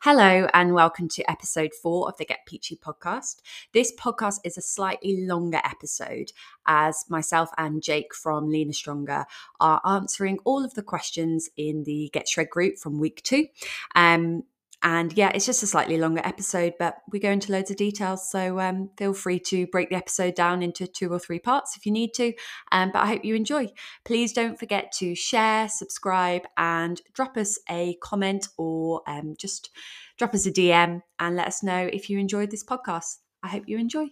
[0.00, 3.36] Hello, and welcome to episode four of the Get Peachy podcast.
[3.72, 6.32] This podcast is a slightly longer episode
[6.66, 9.24] as myself and Jake from Leaner Stronger
[9.60, 13.46] are answering all of the questions in the Get Shred group from week two.
[13.94, 14.42] Um,
[14.84, 18.30] and yeah, it's just a slightly longer episode, but we go into loads of details.
[18.30, 21.86] So um, feel free to break the episode down into two or three parts if
[21.86, 22.34] you need to.
[22.70, 23.68] Um, but I hope you enjoy.
[24.04, 29.70] Please don't forget to share, subscribe, and drop us a comment or um, just
[30.18, 33.16] drop us a DM and let us know if you enjoyed this podcast.
[33.42, 34.08] I hope you enjoy.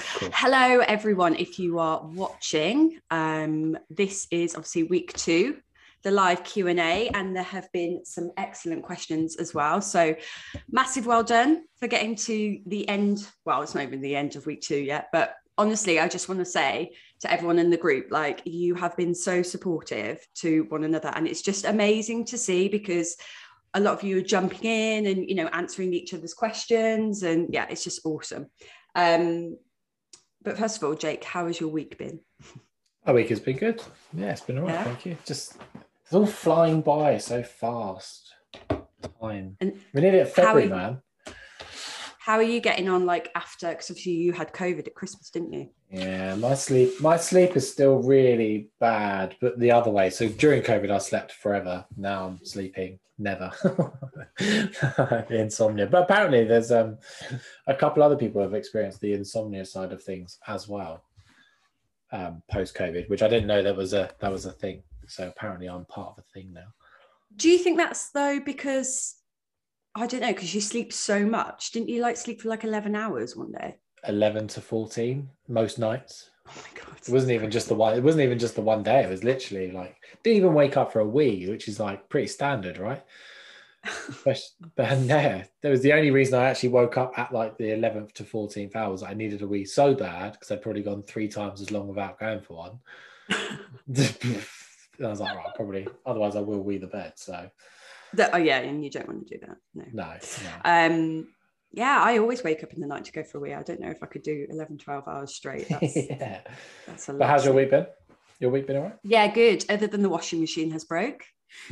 [0.00, 0.30] Cool.
[0.32, 1.36] Hello, everyone.
[1.36, 5.58] If you are watching, um, this is obviously week two
[6.02, 9.80] the live q&a and there have been some excellent questions as well.
[9.80, 10.14] So
[10.70, 13.26] massive well done for getting to the end.
[13.44, 16.38] Well it's not even the end of week two yet but honestly i just want
[16.38, 20.84] to say to everyone in the group like you have been so supportive to one
[20.84, 23.16] another and it's just amazing to see because
[23.74, 27.52] a lot of you are jumping in and you know answering each other's questions and
[27.52, 28.46] yeah it's just awesome.
[28.94, 29.56] Um
[30.42, 32.20] but first of all jake how has your week been?
[33.06, 33.82] Our week has been good.
[34.14, 34.84] Yeah it's been all right yeah.
[34.84, 35.16] thank you.
[35.24, 35.58] Just
[36.08, 38.32] it's all flying by so fast.
[39.20, 39.58] Time.
[39.60, 41.02] And we need it February, you, man.
[42.18, 43.04] How are you getting on?
[43.04, 45.68] Like after, because obviously you had COVID at Christmas, didn't you?
[45.90, 50.08] Yeah, my sleep, my sleep is still really bad, but the other way.
[50.08, 51.84] So during COVID, I slept forever.
[51.94, 53.52] Now I'm sleeping never.
[55.28, 56.96] insomnia, but apparently there's um
[57.66, 61.02] a couple other people have experienced the insomnia side of things as well.
[62.12, 64.82] Um, post COVID, which I didn't know that was a that was a thing.
[65.08, 66.72] So apparently, I'm part of a thing now.
[67.36, 69.16] Do you think that's though because
[69.94, 71.72] I don't know because you sleep so much?
[71.72, 73.76] Didn't you like sleep for like eleven hours one day?
[74.06, 76.30] Eleven to fourteen most nights.
[76.48, 76.96] Oh my god!
[76.96, 77.96] It wasn't even just the one.
[77.96, 79.02] It wasn't even just the one day.
[79.02, 82.28] It was literally like didn't even wake up for a wee, which is like pretty
[82.28, 83.02] standard, right?
[84.24, 84.40] but
[84.78, 88.24] yeah, that was the only reason I actually woke up at like the 11th to
[88.24, 89.02] 14th hours.
[89.02, 92.18] I needed a wee so bad because I'd probably gone three times as long without
[92.18, 92.78] going for one.
[95.02, 95.88] I was like, right, probably.
[96.04, 97.12] Otherwise, I will wee the bed.
[97.16, 97.50] So.
[98.14, 99.56] That, oh yeah, and you don't want to do that.
[99.74, 99.84] No.
[99.92, 100.16] No.
[100.44, 100.60] no.
[100.64, 101.28] Um.
[101.70, 103.52] Yeah, I always wake up in the night to go for a wee.
[103.52, 105.68] I don't know if I could do 11, 12 hours straight.
[105.70, 106.40] That's, yeah.
[106.86, 107.18] That's a lot.
[107.18, 107.86] but how's your week been?
[108.40, 108.96] Your week been all right?
[109.02, 109.64] Yeah, good.
[109.68, 111.24] Other than the washing machine has broke.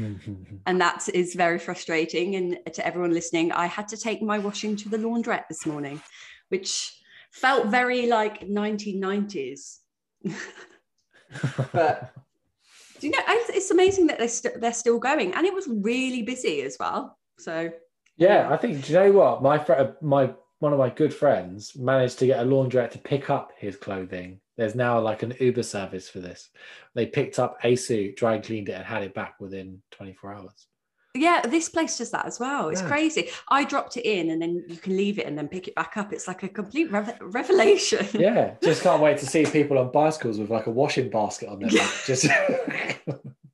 [0.66, 2.36] and that is very frustrating.
[2.36, 6.02] And to everyone listening, I had to take my washing to the laundrette this morning,
[6.48, 6.92] which
[7.30, 9.78] felt very like 1990s.
[11.72, 12.12] but
[12.98, 13.18] do you know?
[13.28, 17.18] It's amazing that they're st- they're still going, and it was really busy as well.
[17.38, 17.70] So
[18.16, 18.84] yeah, I think.
[18.84, 19.42] Do you know what?
[19.42, 22.98] My friend, uh, my one of my good friends managed to get a laundrette to
[22.98, 24.40] pick up his clothing.
[24.56, 26.48] There's now like an Uber service for this.
[26.94, 30.66] They picked up a suit, dry cleaned it, and had it back within 24 hours.
[31.16, 32.68] Yeah, this place does that as well.
[32.68, 32.88] It's yeah.
[32.88, 33.28] crazy.
[33.48, 35.96] I dropped it in and then you can leave it and then pick it back
[35.96, 36.12] up.
[36.12, 38.06] It's like a complete revelation.
[38.12, 41.60] Yeah, just can't wait to see people on bicycles with like a washing basket on
[41.60, 41.90] their back.
[42.06, 42.26] Just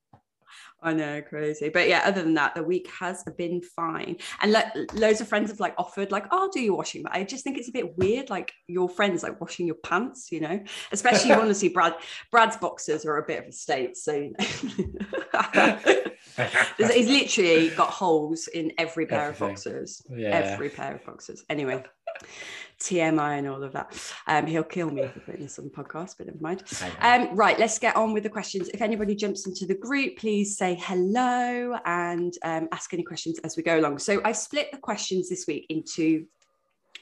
[0.83, 1.69] I know, crazy.
[1.69, 4.17] But yeah, other than that, the week has been fine.
[4.41, 7.05] And like loads of friends have like offered, like, oh, I'll do your washing.
[7.05, 10.33] But I just think it's a bit weird, like your friends like washing your pants,
[10.33, 10.63] you know.
[10.91, 11.95] Especially you want to see Brad
[12.31, 13.97] Brad's boxers are a bit of a state.
[13.97, 14.13] So
[14.77, 14.95] you
[15.57, 15.79] know.
[16.79, 19.51] he's literally got holes in every pair Everything.
[19.51, 20.03] of boxers.
[20.11, 20.31] Yeah.
[20.31, 21.45] Every pair of boxers.
[21.49, 21.85] Anyway.
[22.83, 23.95] TMI and all of that.
[24.27, 26.65] Um, he'll kill me for putting this on the podcast, but never mind.
[27.01, 28.69] Um, right, let's get on with the questions.
[28.69, 33.57] If anybody jumps into the group, please say hello and um, ask any questions as
[33.57, 33.99] we go along.
[33.99, 36.27] So I've split the questions this week into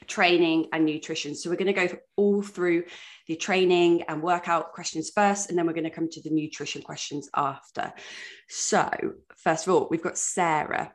[0.07, 1.35] training and nutrition.
[1.35, 2.85] So we're going to go all through
[3.27, 6.81] the training and workout questions first, and then we're going to come to the nutrition
[6.81, 7.93] questions after.
[8.47, 8.89] So,
[9.37, 10.93] first of all, we've got Sarah.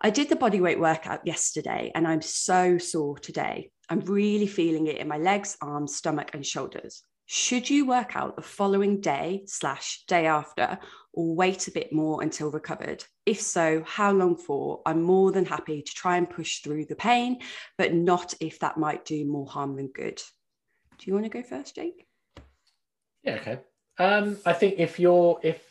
[0.00, 3.70] I did the bodyweight workout yesterday and I'm so sore today.
[3.88, 7.02] I'm really feeling it in my legs, arms, stomach, and shoulders.
[7.24, 10.78] Should you work out the following day slash day after
[11.12, 13.04] or wait a bit more until recovered?
[13.24, 14.82] If so, how long for?
[14.86, 17.40] I'm more than happy to try and push through the pain,
[17.78, 20.22] but not if that might do more harm than good.
[20.98, 22.06] Do you want to go first, Jake?
[23.24, 23.58] Yeah, okay.
[23.98, 25.65] Um, I think if you're if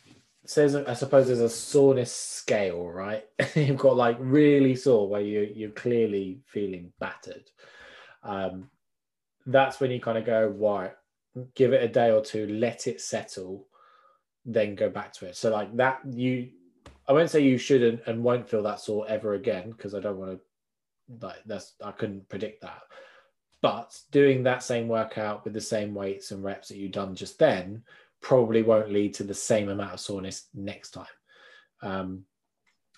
[0.49, 3.23] says I suppose there's a soreness scale, right?
[3.55, 7.49] You've got like really sore where you you're clearly feeling battered.
[8.23, 8.69] Um,
[9.45, 10.93] that's when you kind of go, right,
[11.53, 13.67] give it a day or two, let it settle,
[14.45, 15.35] then go back to it.
[15.35, 16.49] So like that, you,
[17.07, 20.17] I won't say you shouldn't and won't feel that sore ever again because I don't
[20.17, 22.81] want to, like that's I couldn't predict that.
[23.61, 27.39] But doing that same workout with the same weights and reps that you've done just
[27.39, 27.83] then
[28.21, 31.05] probably won't lead to the same amount of soreness next time.
[31.81, 32.25] Um,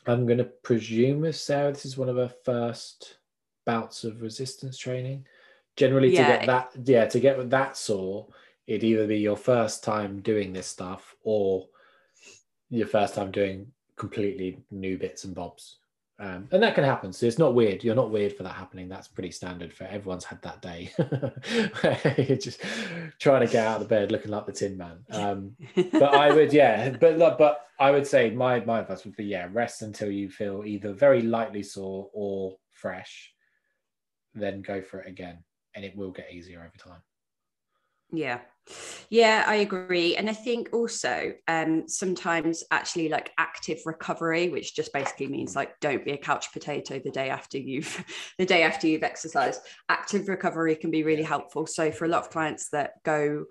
[0.05, 3.17] I'm going to presume with Sarah, this is one of her first
[3.65, 5.25] bouts of resistance training.
[5.75, 6.25] Generally, Yeah.
[6.25, 8.27] to get that, yeah, to get that sore,
[8.65, 11.67] it'd either be your first time doing this stuff or
[12.69, 15.77] your first time doing completely new bits and bobs.
[16.19, 17.13] Um, and that can happen.
[17.13, 17.83] So it's not weird.
[17.83, 18.89] You're not weird for that happening.
[18.89, 20.91] That's pretty standard for everyone's had that day.
[22.27, 22.61] You're just
[23.19, 24.97] trying to get out of the bed looking like the Tin Man.
[25.11, 25.55] Um,
[25.91, 26.89] but I would, yeah.
[26.89, 30.63] But but I would say my my advice would be, yeah, rest until you feel
[30.65, 33.31] either very lightly sore or fresh,
[34.33, 35.43] then go for it again,
[35.75, 37.01] and it will get easier over time.
[38.11, 38.39] Yeah.
[39.09, 40.15] Yeah, I agree.
[40.17, 45.79] And I think also um, sometimes actually like active recovery, which just basically means like
[45.79, 48.03] don't be a couch potato the day after you've
[48.37, 49.61] the day after you've exercised.
[49.89, 51.65] Active recovery can be really helpful.
[51.65, 53.45] So for a lot of clients that go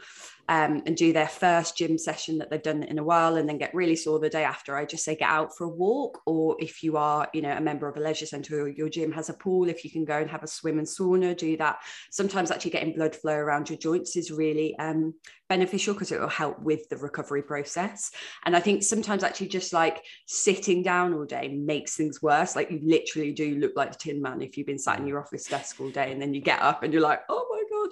[0.48, 3.58] um, and do their first gym session that they've done in a while and then
[3.58, 6.20] get really sore the day after, I just say get out for a walk.
[6.26, 9.10] Or if you are, you know, a member of a leisure centre or your gym
[9.12, 11.78] has a pool, if you can go and have a swim and sauna, do that.
[12.10, 15.05] Sometimes actually getting blood flow around your joints is really um,
[15.48, 18.10] beneficial because it will help with the recovery process.
[18.44, 22.56] And I think sometimes actually just like sitting down all day makes things worse.
[22.56, 25.20] Like you literally do look like the Tin Man if you've been sat in your
[25.20, 27.90] office desk all day and then you get up and you're like, oh my god.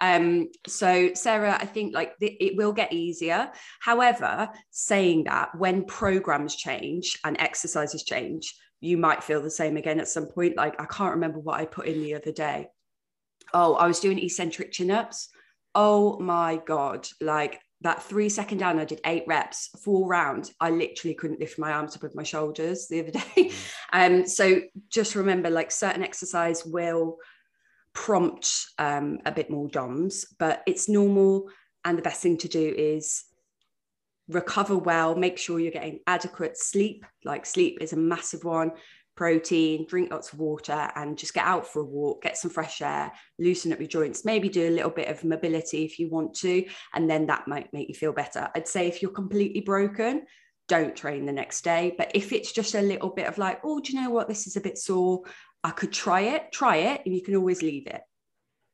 [0.00, 3.50] Um, so Sarah, I think like the, it will get easier.
[3.80, 10.00] However, saying that when programs change and exercises change, you might feel the same again
[10.00, 10.56] at some point.
[10.56, 12.68] Like I can't remember what I put in the other day.
[13.52, 15.28] Oh, I was doing eccentric chin ups
[15.74, 20.70] oh my god like that three second down i did eight reps four rounds i
[20.70, 23.52] literally couldn't lift my arms above my shoulders the other day.
[23.92, 27.18] Um so just remember like certain exercise will
[27.92, 31.48] prompt um a bit more doms but it's normal.
[31.84, 33.24] And the best thing to do is
[34.28, 37.04] recover well make sure you're getting adequate sleep.
[37.24, 38.72] Like sleep is a massive one
[39.16, 42.82] protein, drink lots of water, and just get out for a walk, get some fresh
[42.82, 46.34] air, loosen up your joints, maybe do a little bit of mobility if you want
[46.34, 46.64] to,
[46.94, 48.48] and then that might make you feel better.
[48.54, 50.26] I'd say if you're completely broken,
[50.68, 51.94] don't train the next day.
[51.96, 54.28] But if it's just a little bit of like, oh, do you know what?
[54.28, 55.22] This is a bit sore.
[55.62, 58.00] I could try it, try it, and you can always leave it.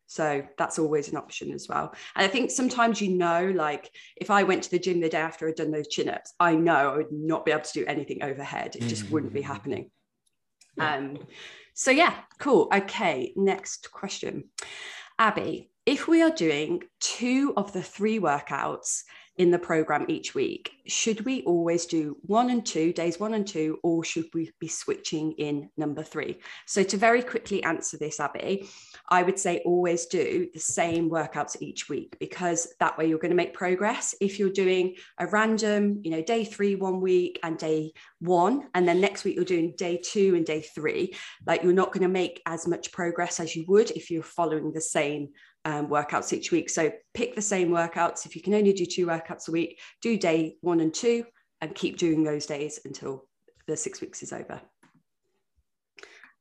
[0.06, 1.94] So that's always an option as well.
[2.16, 5.19] And I think sometimes you know, like if I went to the gym the day
[5.19, 7.86] after I'd done those chin ups, I know I would not be able to do
[7.86, 8.75] anything overhead.
[8.75, 9.44] It just wouldn't be mm.
[9.44, 9.90] happening.
[10.78, 11.19] Um,
[11.75, 12.69] so yeah, cool.
[12.75, 14.44] Okay, next question.
[15.19, 19.02] Abby, if we are doing two of the three workouts
[19.37, 23.47] in the program each week, should we always do one and two, days one and
[23.47, 26.38] two, or should we be switching in number three?
[26.67, 28.69] So, to very quickly answer this, Abby,
[29.09, 33.31] I would say always do the same workouts each week because that way you're going
[33.31, 34.15] to make progress.
[34.21, 38.87] If you're doing a random, you know, day three one week and day one, and
[38.87, 41.15] then next week you're doing day two and day three,
[41.47, 44.73] like you're not going to make as much progress as you would if you're following
[44.73, 45.31] the same
[45.64, 46.70] um, workouts each week.
[46.70, 48.26] So pick the same workouts.
[48.26, 51.24] If you can only do two workouts a week, do day one and two
[51.60, 53.26] and keep doing those days until
[53.66, 54.60] the six weeks is over.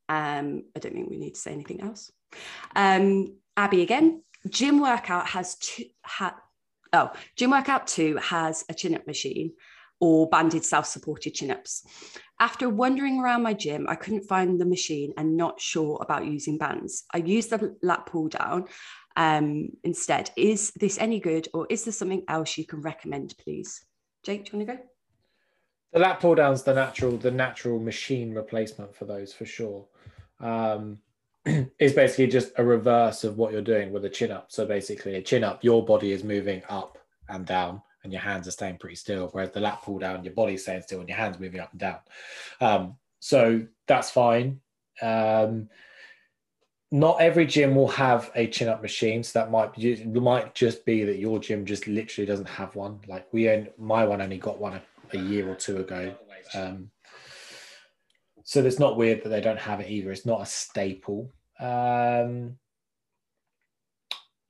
[0.08, 2.10] Um, I don't think we need to say anything else.
[2.74, 6.34] Um, Abby again, gym workout has two, ha,
[6.92, 9.52] oh, gym workout two has a chin up machine
[10.00, 11.84] or banded self-supported chin-ups.
[12.40, 16.56] After wandering around my gym, I couldn't find the machine and not sure about using
[16.56, 17.04] bands.
[17.12, 18.64] I used the lat pull down
[19.16, 20.30] um, instead.
[20.36, 23.84] Is this any good or is there something else you can recommend, please?
[24.22, 24.82] Jake, do you want to go?
[25.92, 29.86] The lat pull down's the natural, the natural machine replacement for those for sure.
[30.38, 30.98] Um,
[31.78, 34.52] is basically just a reverse of what you're doing with a chin up.
[34.52, 36.98] So basically, a chin up, your body is moving up
[37.28, 39.28] and down, and your hands are staying pretty still.
[39.32, 41.80] Whereas the lat pull down, your body's staying still and your hands moving up and
[41.80, 41.98] down.
[42.60, 44.60] Um, so that's fine.
[45.02, 45.68] Um,
[46.90, 50.84] not every gym will have a chin up machine, so that might be, might just
[50.84, 53.00] be that your gym just literally doesn't have one.
[53.06, 54.82] Like we, own, my one only got one a,
[55.16, 56.14] a year or two ago.
[56.54, 56.90] Um,
[58.42, 60.10] so it's not weird that they don't have it either.
[60.10, 61.30] It's not a staple.
[61.60, 62.56] Um,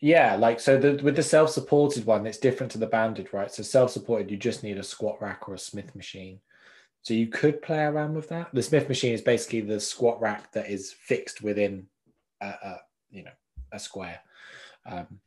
[0.01, 3.53] yeah, like so the, with the self-supported one, it's different to the banded, right?
[3.53, 6.41] So self-supported, you just need a squat rack or a Smith machine.
[7.03, 8.49] So you could play around with that.
[8.55, 11.87] The Smith machine is basically the squat rack that is fixed within,
[12.41, 12.81] a, a
[13.11, 13.31] you know,
[13.73, 14.21] a square.
[14.87, 15.21] Um,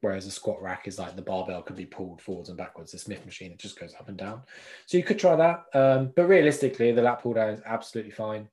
[0.00, 2.92] whereas a squat rack is like the barbell could be pulled forwards and backwards.
[2.92, 4.42] The Smith machine it just goes up and down.
[4.86, 8.48] So you could try that, um, but realistically, the lat pull down is absolutely fine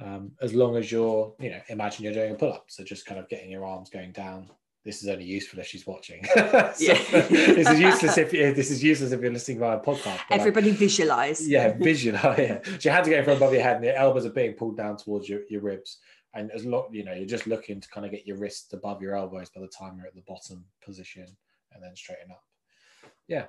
[0.00, 2.66] um, as long as you're, you know, imagine you're doing a pull up.
[2.68, 4.50] So just kind of getting your arms going down
[4.88, 6.24] this is only useful if she's watching.
[6.34, 6.38] so,
[6.74, 10.20] this is useless if this is useless if you're listening via podcast.
[10.30, 11.46] Everybody like, visualize.
[11.46, 12.38] Yeah, visualize.
[12.38, 12.60] Yeah.
[12.64, 14.78] So you had to go from above your head, and your elbows are being pulled
[14.78, 15.98] down towards your, your ribs.
[16.38, 19.02] And as lot you know, you're just looking to kind of get your wrists above
[19.02, 21.26] your elbows by the time you're at the bottom position,
[21.72, 22.42] and then straighten up.
[23.26, 23.46] Yeah.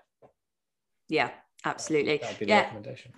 [1.07, 1.31] Yeah,
[1.65, 2.17] absolutely.
[2.17, 2.61] That would be the yeah.
[2.61, 3.13] recommendation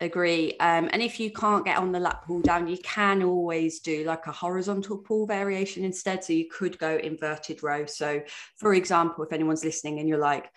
[0.00, 3.80] agree um, and if you can't get on the lat pull down you can always
[3.80, 8.20] do like a horizontal pull variation instead so you could go inverted row so
[8.56, 10.50] for example if anyone's listening and you're like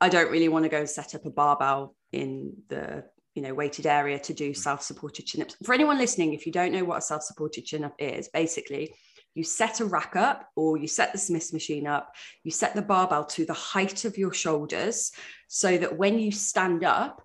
[0.00, 3.04] i don't really want to go set up a barbell in the
[3.38, 4.56] you know weighted area to do mm.
[4.56, 8.92] self-supported chin-ups for anyone listening if you don't know what a self-supported chin-up is basically
[9.34, 12.82] you set a rack up or you set the Smiths machine up, you set the
[12.82, 15.12] barbell to the height of your shoulders
[15.46, 17.22] so that when you stand up,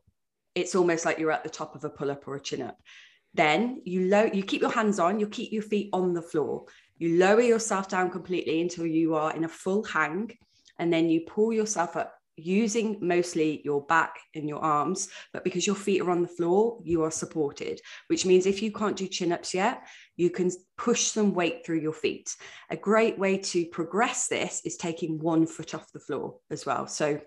[0.53, 2.77] it's almost like you're at the top of a pull up or a chin up.
[3.33, 6.65] Then you low, you keep your hands on, you keep your feet on the floor.
[6.99, 10.37] You lower yourself down completely until you are in a full hang,
[10.77, 15.67] and then you pull yourself up using mostly your back and your arms, but because
[15.67, 19.07] your feet are on the floor, you are supported, which means if you can't do
[19.07, 19.83] chin ups yet,
[20.15, 22.35] you can push some weight through your feet.
[22.69, 26.87] A great way to progress this is taking one foot off the floor as well.
[26.87, 27.21] So,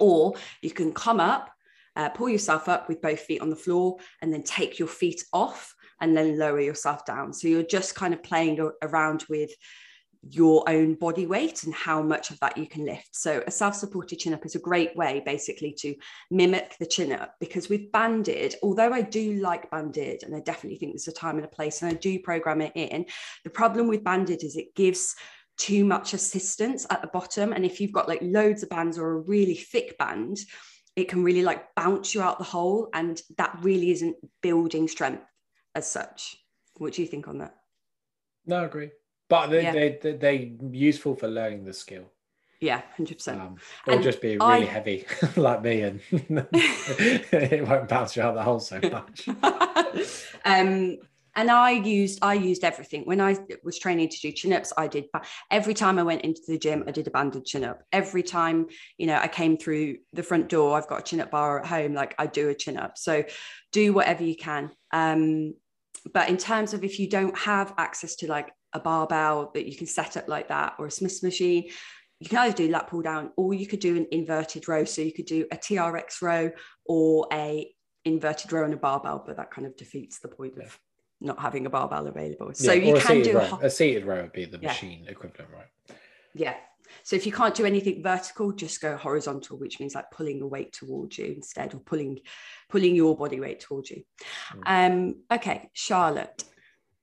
[0.00, 1.50] or you can come up
[1.96, 5.24] uh, pull yourself up with both feet on the floor and then take your feet
[5.32, 7.32] off and then lower yourself down.
[7.32, 9.50] So you're just kind of playing around with
[10.30, 13.08] your own body weight and how much of that you can lift.
[13.10, 15.96] So a self-supported chin up is a great way basically to
[16.30, 20.78] mimic the chin up because with banded, although I do like banded and I definitely
[20.78, 23.06] think there's a time and a place and I do program it in,
[23.42, 25.16] the problem with banded is it gives
[25.58, 27.52] too much assistance at the bottom.
[27.52, 30.38] And if you've got like loads of bands or a really thick band,
[30.94, 35.24] it can really like bounce you out the hole and that really isn't building strength
[35.74, 36.36] as such.
[36.76, 37.54] What do you think on that?
[38.46, 38.90] No I agree
[39.32, 39.72] but they, yeah.
[39.72, 42.04] they, they, they're useful for learning the skill
[42.60, 44.64] yeah 100% um, or and just be really I...
[44.64, 49.26] heavy like me and it won't bounce you out the hole so much
[50.44, 50.98] um
[51.34, 54.70] and I used I used everything when I was training to do chin ups.
[54.76, 55.06] I did
[55.50, 57.84] every time I went into the gym, I did a banded chin up.
[57.90, 58.66] Every time
[58.98, 61.66] you know I came through the front door, I've got a chin up bar at
[61.66, 61.94] home.
[61.94, 62.98] Like I do a chin up.
[62.98, 63.24] So
[63.70, 64.72] do whatever you can.
[64.92, 65.54] Um,
[66.12, 69.76] but in terms of if you don't have access to like a barbell that you
[69.76, 71.70] can set up like that or a Smiths machine,
[72.20, 74.84] you can either do lat pull down or you could do an inverted row.
[74.84, 76.50] So you could do a TRX row
[76.86, 77.68] or a
[78.04, 80.78] inverted row and a barbell, but that kind of defeats the point of
[81.20, 82.52] not having a barbell available.
[82.54, 83.58] So yeah, you can do row.
[83.62, 84.68] a seated row would be the yeah.
[84.68, 85.96] machine equivalent, right?
[86.34, 86.54] Yeah.
[87.04, 90.46] So if you can't do anything vertical, just go horizontal, which means like pulling the
[90.46, 92.20] weight towards you instead, or pulling
[92.68, 94.02] pulling your body weight towards you.
[94.54, 94.62] Mm.
[94.66, 96.44] Um, okay, Charlotte.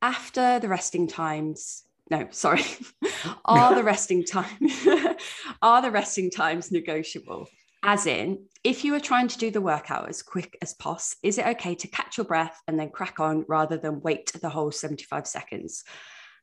[0.02, 2.64] After the resting times, no, sorry,
[3.46, 4.70] are the resting time
[5.62, 7.48] are the resting times negotiable?
[7.84, 11.38] As in, if you are trying to do the workout as quick as possible, is
[11.38, 14.72] it okay to catch your breath and then crack on rather than wait the whole
[14.72, 15.84] 75 seconds?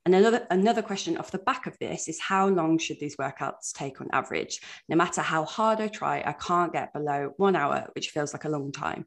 [0.07, 3.73] And another, another question off the back of this is how long should these workouts
[3.73, 4.61] take on average?
[4.89, 8.45] No matter how hard I try, I can't get below one hour, which feels like
[8.45, 9.07] a long time.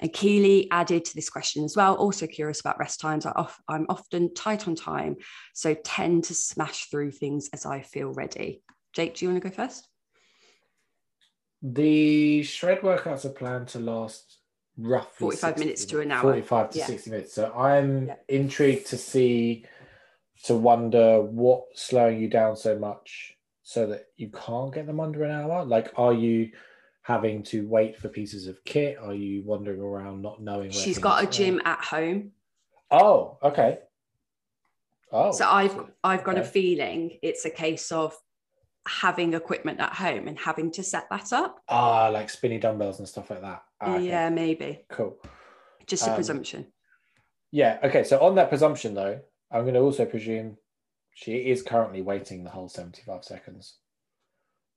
[0.00, 3.26] And Keely added to this question as well, also curious about rest times.
[3.26, 5.16] I am often tight on time,
[5.52, 8.62] so tend to smash through things as I feel ready.
[8.94, 9.86] Jake, do you want to go first?
[11.62, 14.38] The shred workouts are planned to last
[14.78, 16.22] roughly 45 minutes to an hour.
[16.22, 16.86] 45 to yeah.
[16.86, 17.34] 60 minutes.
[17.34, 18.14] So I'm yeah.
[18.28, 19.66] intrigued to see,
[20.44, 25.22] to wonder what's slowing you down so much so that you can't get them under
[25.24, 25.64] an hour.
[25.64, 26.50] Like, are you
[27.10, 28.96] having to wait for pieces of kit?
[29.02, 32.32] Are you wandering around not knowing She's got a gym at home.
[32.90, 33.78] Oh, okay.
[35.12, 35.32] Oh.
[35.32, 36.46] So I've I've got okay.
[36.46, 38.16] a feeling it's a case of
[38.86, 41.60] having equipment at home and having to set that up.
[41.68, 43.62] Ah, like spinny dumbbells and stuff like that.
[43.80, 44.06] Ah, okay.
[44.06, 44.84] Yeah, maybe.
[44.88, 45.16] Cool.
[45.86, 46.66] Just a um, presumption.
[47.50, 47.78] Yeah.
[47.82, 48.04] Okay.
[48.04, 50.56] So on that presumption, though, I'm going to also presume
[51.14, 53.78] she is currently waiting the whole 75 seconds.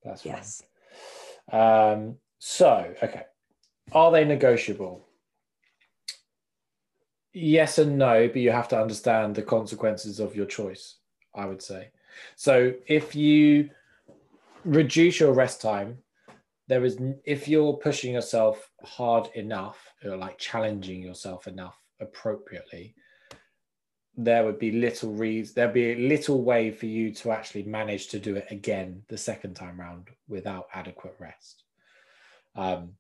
[0.04, 0.34] That's fine.
[0.34, 0.64] Yes.
[1.52, 3.24] Um, so, okay.
[3.94, 5.08] Are they negotiable?
[7.32, 10.98] Yes and no, but you have to understand the consequences of your choice,
[11.34, 11.92] I would say.
[12.36, 13.70] So if you
[14.66, 16.00] reduce your rest time
[16.68, 22.94] there is if you're pushing yourself hard enough or like challenging yourself enough appropriately
[24.16, 28.08] there would be little reason there'd be a little way for you to actually manage
[28.08, 31.63] to do it again the second time round without adequate rest
[32.56, 32.92] um,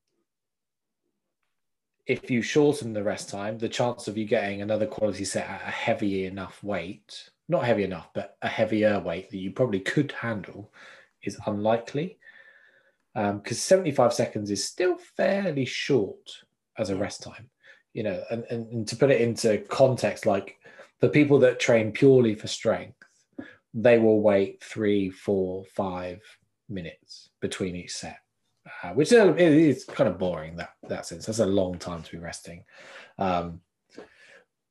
[2.05, 5.61] if you shorten the rest time, the chance of you getting another quality set at
[5.61, 10.11] a heavy enough weight, not heavy enough, but a heavier weight that you probably could
[10.11, 10.71] handle
[11.23, 12.17] is unlikely.
[13.13, 16.31] Because um, 75 seconds is still fairly short
[16.77, 17.49] as a rest time,
[17.93, 20.57] you know, and, and, and to put it into context, like
[20.99, 22.97] the people that train purely for strength,
[23.73, 26.21] they will wait three, four, five
[26.67, 28.22] minutes between each set
[28.83, 31.25] uh, which is kind of boring that that sense.
[31.25, 32.63] That's a long time to be resting,
[33.17, 33.61] um,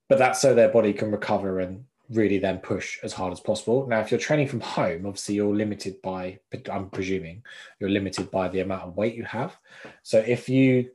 [0.08, 3.87] but that's so their body can recover and really then push as hard as possible.
[3.87, 6.38] Now, if you're training from home, obviously you're limited by.
[6.70, 7.42] I'm presuming
[7.80, 9.56] you're limited by the amount of weight you have.
[10.02, 10.90] So if you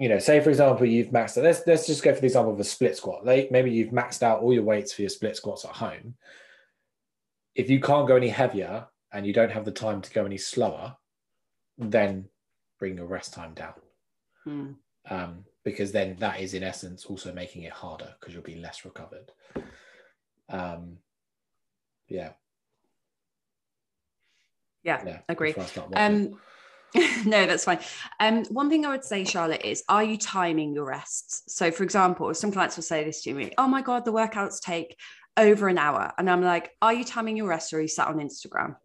[0.00, 1.44] you know, say for example, you've maxed out.
[1.44, 3.24] Let's let's just go for the example of a split squat.
[3.24, 6.16] Like maybe you've maxed out all your weights for your split squats at home.
[7.54, 10.38] If you can't go any heavier and you don't have the time to go any
[10.38, 10.96] slower,
[11.78, 12.26] then
[12.78, 13.74] bring your rest time down.
[14.46, 14.74] Mm.
[15.10, 18.84] Um, because then that is in essence also making it harder because you'll be less
[18.84, 19.32] recovered.
[20.48, 20.98] Um,
[22.08, 22.30] yeah.
[24.82, 25.54] Yeah, yeah agree.
[25.94, 26.38] Um,
[27.24, 27.80] no, that's fine.
[28.20, 31.42] Um, one thing I would say, Charlotte, is are you timing your rests?
[31.48, 34.60] So, for example, some clients will say this to me, oh my God, the workouts
[34.60, 34.96] take
[35.36, 36.12] over an hour.
[36.18, 38.76] And I'm like, are you timing your rest or are you sat on Instagram?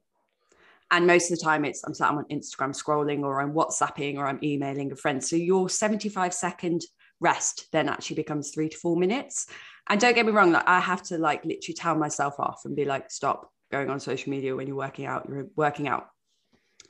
[0.91, 4.25] And most of the time, it's I'm sat on Instagram scrolling, or I'm WhatsApping, or
[4.25, 5.23] I'm emailing a friend.
[5.23, 6.83] So your 75 second
[7.19, 9.47] rest then actually becomes three to four minutes.
[9.89, 12.75] And don't get me wrong, like I have to like literally tell myself off and
[12.75, 15.27] be like, stop going on social media when you're working out.
[15.27, 16.07] You're working out.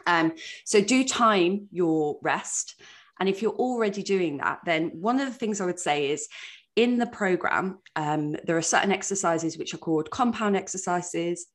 [0.08, 0.34] Um,
[0.66, 2.82] so do time your rest.
[3.20, 6.28] And if you're already doing that, then one of the things I would say is
[6.76, 11.48] in the program, um, there are certain exercises which are called compound exercises,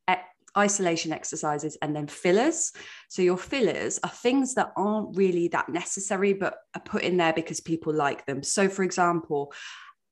[0.56, 2.72] isolation exercises and then fillers.
[3.08, 7.32] So your fillers are things that aren't really that necessary, but are put in there
[7.32, 8.42] because people like them.
[8.42, 9.52] So, for example,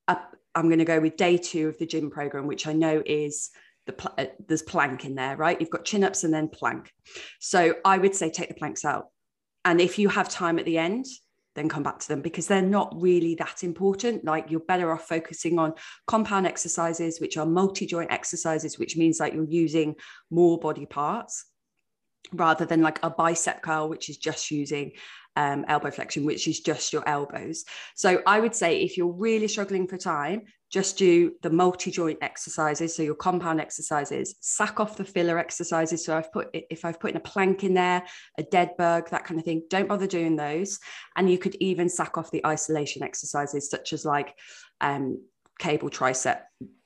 [0.08, 0.16] i
[0.54, 3.50] am going to go with day two of the gym program, which I know is
[3.87, 5.58] the pl- uh, there's plank in there, right?
[5.61, 6.92] You've got chin ups and then plank.
[7.40, 9.06] So I would say take the planks out.
[9.64, 11.06] And if you have time at the end,
[11.54, 14.25] then come back to them because they're not really that important.
[14.25, 15.75] Like you're better off focusing on
[16.06, 19.97] compound exercises, which are multi joint exercises, which means like you're using
[20.30, 21.47] more body parts
[22.32, 24.93] rather than like a bicep curl, which is just using
[25.36, 27.64] um, elbow flexion, which is just your elbows.
[27.95, 32.97] So I would say if you're really struggling for time, just do the multi-joint exercises.
[32.97, 36.04] So your compound exercises sack off the filler exercises.
[36.04, 38.02] So i've put if i've put in a plank in there
[38.38, 40.78] a dead bug that kind of thing don't bother doing those.
[41.14, 44.34] And you could even sack off the isolation exercises such as like
[44.80, 45.23] um,
[45.58, 46.40] cable tricep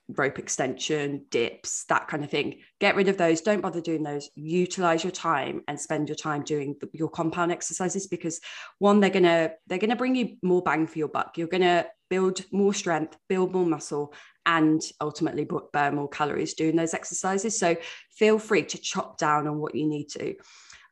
[0.08, 2.60] rope extension, dips, that kind of thing.
[2.80, 3.40] Get rid of those.
[3.40, 4.30] Don't bother doing those.
[4.34, 8.40] Utilize your time and spend your time doing the, your compound exercises because
[8.78, 11.36] one, they're gonna they're gonna bring you more bang for your buck.
[11.36, 14.14] You're gonna build more strength, build more muscle,
[14.44, 17.58] and ultimately burn more calories doing those exercises.
[17.58, 17.76] So
[18.10, 20.36] feel free to chop down on what you need to.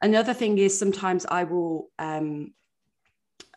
[0.02, 2.52] Another thing is sometimes I will um,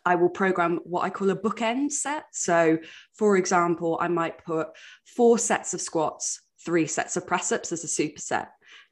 [0.08, 2.24] I will program what I call a bookend set.
[2.32, 2.78] So,
[3.12, 4.68] for example, I might put
[5.04, 8.46] four sets of squats, three sets of press ups as a superset.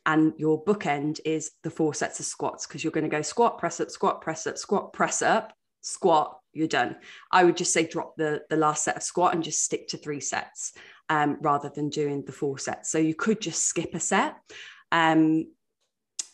[0.05, 3.57] And your bookend is the four sets of squats because you're going to go squat,
[3.57, 6.97] press up, squat, press up, squat, press up, squat, you're done.
[7.33, 9.97] I would just say drop the, the last set of squat and just stick to
[9.97, 10.75] three sets
[11.09, 12.91] um, rather than doing the four sets.
[12.91, 14.37] So you could just skip a set.
[14.93, 15.47] Um,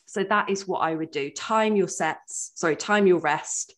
[0.07, 1.31] so that is what I would do.
[1.31, 3.77] Time your sets, sorry, time your rest,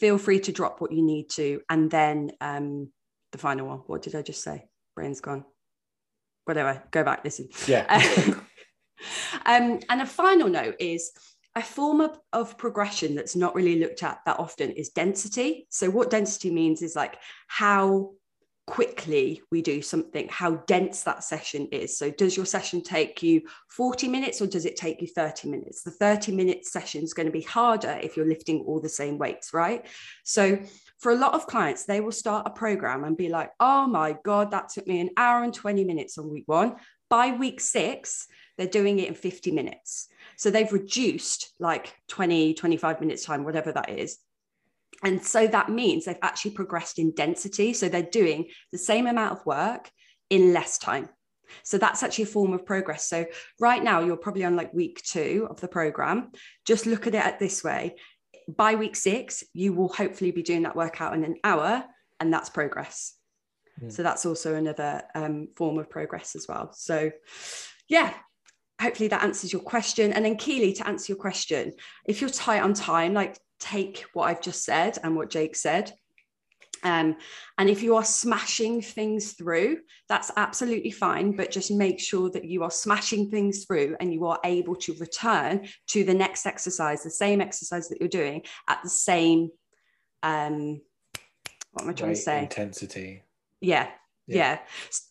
[0.00, 1.60] feel free to drop what you need to.
[1.68, 2.90] And then um,
[3.32, 4.64] the final one, what did I just say?
[4.96, 5.44] Brain's gone.
[6.46, 7.48] Whatever, go back, listen.
[7.68, 7.86] Yeah.
[9.46, 11.12] um, and a final note is
[11.54, 15.66] a form of, of progression that's not really looked at that often is density.
[15.68, 18.12] So, what density means is like how
[18.70, 21.98] quickly we do something, how dense that session is.
[21.98, 25.82] So, does your session take you 40 minutes or does it take you 30 minutes?
[25.82, 29.18] The 30 minute session is going to be harder if you're lifting all the same
[29.18, 29.84] weights, right?
[30.22, 30.60] So,
[31.00, 34.16] for a lot of clients, they will start a program and be like, oh my
[34.24, 36.76] God, that took me an hour and 20 minutes on week one.
[37.08, 40.08] By week six, they're doing it in 50 minutes.
[40.36, 44.18] So they've reduced like 20, 25 minutes time, whatever that is,
[45.02, 47.72] and so that means they've actually progressed in density.
[47.72, 49.90] So they're doing the same amount of work
[50.28, 51.08] in less time.
[51.62, 53.08] So that's actually a form of progress.
[53.08, 53.26] So
[53.58, 56.30] right now, you're probably on like week two of the program.
[56.64, 57.96] Just look at it this way.
[58.48, 61.84] By week six, you will hopefully be doing that workout in an hour,
[62.18, 63.14] and that's progress.
[63.82, 63.88] Yeah.
[63.88, 66.72] So that's also another um, form of progress as well.
[66.72, 67.10] So,
[67.88, 68.12] yeah,
[68.80, 70.12] hopefully that answers your question.
[70.12, 71.72] And then, Keely, to answer your question,
[72.04, 75.92] if you're tight on time, like take what I've just said and what Jake said
[76.82, 77.16] Um,
[77.58, 82.46] and if you are smashing things through, that's absolutely fine, but just make sure that
[82.46, 87.02] you are smashing things through and you are able to return to the next exercise,
[87.02, 89.50] the same exercise that you're doing at the same,
[90.22, 90.80] um,
[91.72, 92.42] what am I trying Rate, to say?
[92.44, 93.22] Intensity.
[93.60, 93.88] Yeah,
[94.26, 94.36] Yeah.
[94.36, 94.58] yeah.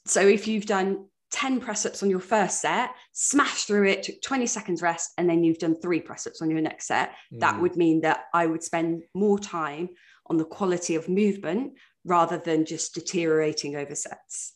[0.08, 4.22] So if you've done 10 press ups on your first set, smash through it, took
[4.22, 7.56] 20 seconds rest, and then you've done three press ups on your next set, that
[7.56, 7.62] Mm.
[7.62, 9.90] would mean that I would spend more time
[10.28, 11.74] on the quality of movement
[12.06, 14.56] rather than just deteriorating over sets.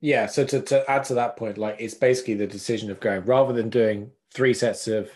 [0.00, 0.26] Yeah.
[0.26, 3.52] So to, to add to that point, like it's basically the decision of going rather
[3.52, 5.10] than doing three sets of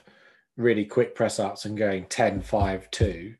[0.57, 3.35] really quick press ups and going 10, 5, 2,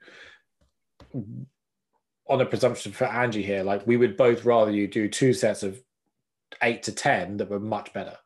[2.29, 5.63] on a presumption for Angie here, like we would both rather you do two sets
[5.63, 5.83] of
[6.63, 8.17] eight to 10 that were much better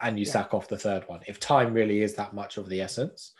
[0.00, 0.32] and you Yeah.
[0.32, 3.32] sack off the third one if time really is that much of the essence.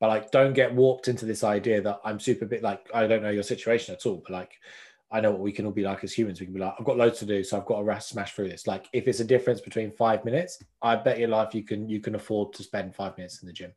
[0.00, 3.22] But like, don't get warped into this idea that I'm super bit like, I don't
[3.22, 4.52] know your situation at all, but like,
[5.10, 6.38] I know what we can all be like as humans.
[6.38, 8.50] We can be like, I've got loads to do, so I've got to smash through
[8.50, 8.66] this.
[8.66, 12.00] Like, if it's a difference between five minutes, I bet your life you can you
[12.00, 13.72] can afford to spend five minutes in the gym.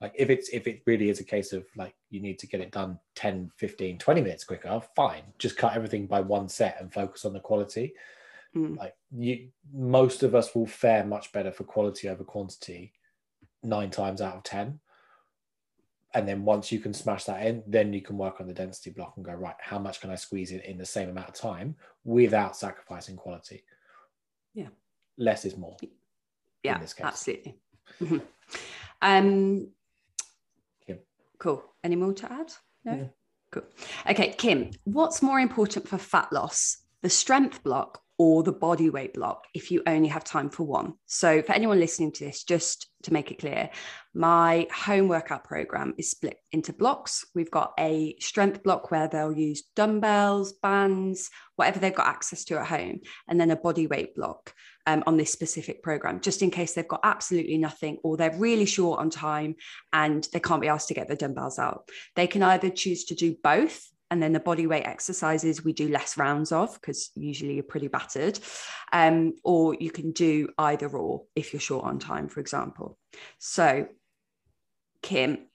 [0.00, 2.60] Like, if it's if it really is a case of like you need to get
[2.60, 5.22] it done 10, 15, 20 minutes quicker, fine.
[5.38, 7.92] Just cut everything by one set and focus on the quality.
[8.56, 8.76] Mm.
[8.76, 12.92] Like you, most of us will fare much better for quality over quantity
[13.62, 14.80] nine times out of ten
[16.14, 18.90] and then once you can smash that in then you can work on the density
[18.90, 21.34] block and go right how much can i squeeze in in the same amount of
[21.34, 23.62] time without sacrificing quality
[24.52, 24.68] Yeah.
[25.16, 25.76] less is more
[26.64, 27.06] Yeah, this case.
[27.06, 27.58] absolutely.
[28.00, 28.22] Mhm.
[29.00, 29.70] Um,
[30.86, 30.98] Kim.
[31.38, 31.62] Cool.
[31.82, 32.52] Any more to add?
[32.84, 32.94] No.
[32.94, 33.08] Yeah.
[33.50, 33.64] Cool.
[34.10, 39.14] Okay, Kim, what's more important for fat loss, the strength block or the body weight
[39.14, 40.94] block if you only have time for one?
[41.06, 43.68] So, for anyone listening to this, just to make it clear,
[44.14, 47.24] my home workout program is split into blocks.
[47.34, 52.60] We've got a strength block where they'll use dumbbells, bands, whatever they've got access to
[52.60, 54.54] at home, and then a body weight block
[54.86, 58.66] um, on this specific program, just in case they've got absolutely nothing or they're really
[58.66, 59.56] short on time
[59.92, 61.88] and they can't be asked to get the dumbbells out.
[62.14, 63.88] They can either choose to do both.
[64.12, 67.88] And then the body weight exercises we do less rounds of because usually you're pretty
[67.88, 68.38] battered.
[68.92, 72.98] Um, or you can do either or if you're short on time, for example.
[73.38, 73.86] So,
[75.00, 75.46] Kim,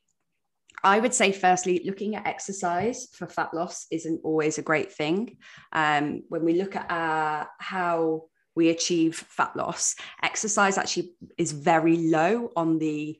[0.83, 5.37] I would say, firstly, looking at exercise for fat loss isn't always a great thing.
[5.71, 8.23] Um, when we look at uh, how
[8.55, 9.93] we achieve fat loss,
[10.23, 13.19] exercise actually is very low on the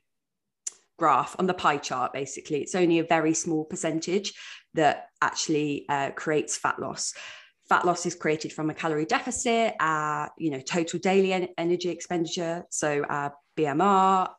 [0.98, 2.60] graph, on the pie chart, basically.
[2.60, 4.34] It's only a very small percentage
[4.74, 7.14] that actually uh, creates fat loss.
[7.68, 11.88] Fat loss is created from a calorie deficit, uh, you know, total daily en- energy
[11.88, 12.64] expenditure.
[12.70, 14.30] So our BMR,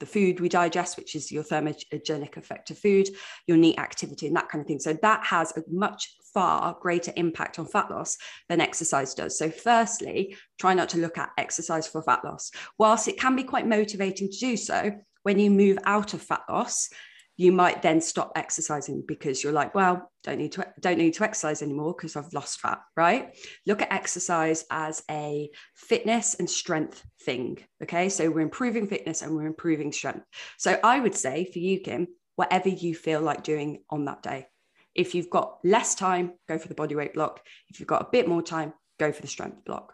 [0.00, 3.08] the food we digest, which is your thermogenic effect of food,
[3.46, 4.78] your NEAT activity, and that kind of thing.
[4.78, 9.38] So that has a much far greater impact on fat loss than exercise does.
[9.38, 12.50] So, firstly, try not to look at exercise for fat loss.
[12.78, 14.92] Whilst it can be quite motivating to do so,
[15.24, 16.88] when you move out of fat loss,
[17.36, 21.24] you might then stop exercising because you're like, well, don't need to don't need to
[21.24, 23.36] exercise anymore because I've lost fat, right?
[23.66, 27.58] Look at exercise as a fitness and strength thing.
[27.82, 28.08] Okay.
[28.08, 30.24] So we're improving fitness and we're improving strength.
[30.58, 32.06] So I would say for you, Kim,
[32.36, 34.46] whatever you feel like doing on that day.
[34.94, 37.40] If you've got less time, go for the body weight block.
[37.68, 39.92] If you've got a bit more time, go for the strength block.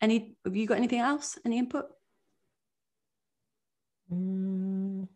[0.00, 1.38] Any have you got anything else?
[1.44, 1.86] Any input?
[4.12, 5.08] Mm,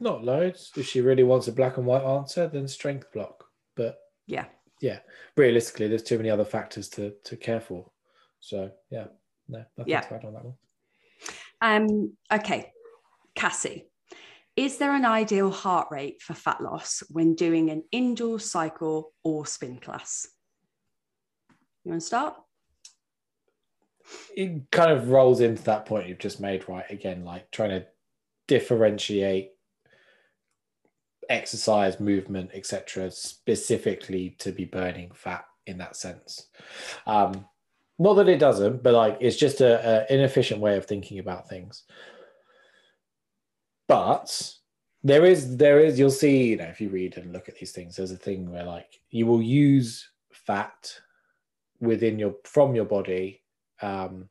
[0.00, 3.98] not loads if she really wants a black and white answer then strength block but
[4.26, 4.44] Yeah.
[4.82, 4.98] yeah
[5.36, 7.90] realistically there's too many other factors to to care for
[8.40, 9.06] so yeah
[9.48, 10.00] no nothing Yeah.
[10.02, 10.54] to add on that one
[11.62, 12.70] Um, okay,
[13.34, 13.88] Cassie,
[14.56, 19.46] is there an ideal heart rate for fat loss when doing an indoor cycle or
[19.46, 20.28] spin class?
[21.84, 22.34] You want to start?
[24.36, 26.84] It kind of rolls into that point you've just made right?
[26.90, 27.86] Again like trying to
[28.48, 29.50] differentiate
[31.28, 36.48] exercise movement etc specifically to be burning fat in that sense.
[37.06, 37.46] Um
[37.98, 41.48] not that it doesn't but like it's just a, a inefficient way of thinking about
[41.48, 41.84] things.
[43.88, 44.56] But
[45.06, 47.70] there is there is you'll see you know if you read and look at these
[47.70, 50.92] things there's a thing where like you will use fat
[51.80, 53.42] within your from your body
[53.82, 54.28] um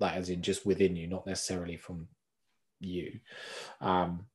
[0.00, 2.08] like as in just within you not necessarily from
[2.80, 3.20] you.
[3.80, 4.26] Um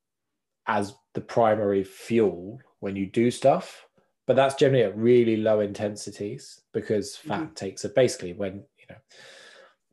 [0.67, 3.85] as the primary fuel when you do stuff
[4.27, 8.95] but that's generally at really low intensities because fat takes a basically when you know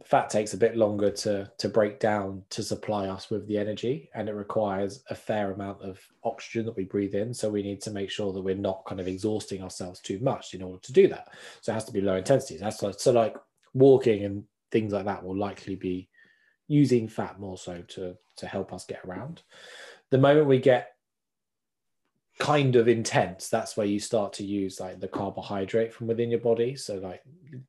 [0.04, 4.08] fat takes a bit longer to to break down to supply us with the energy
[4.14, 7.34] and it requires a fair amount of oxygen that we breathe in.
[7.34, 10.54] So we need to make sure that we're not kind of exhausting ourselves too much
[10.54, 11.28] in order to do that.
[11.60, 13.36] So it has to be low intensity that's like, so like
[13.74, 16.08] walking and things like that will likely be
[16.68, 19.42] using fat more so to to help us get around.
[20.10, 20.92] The moment we get
[22.38, 26.40] kind of intense that's where you start to use like the carbohydrate from within your
[26.40, 26.76] body.
[26.76, 27.22] So like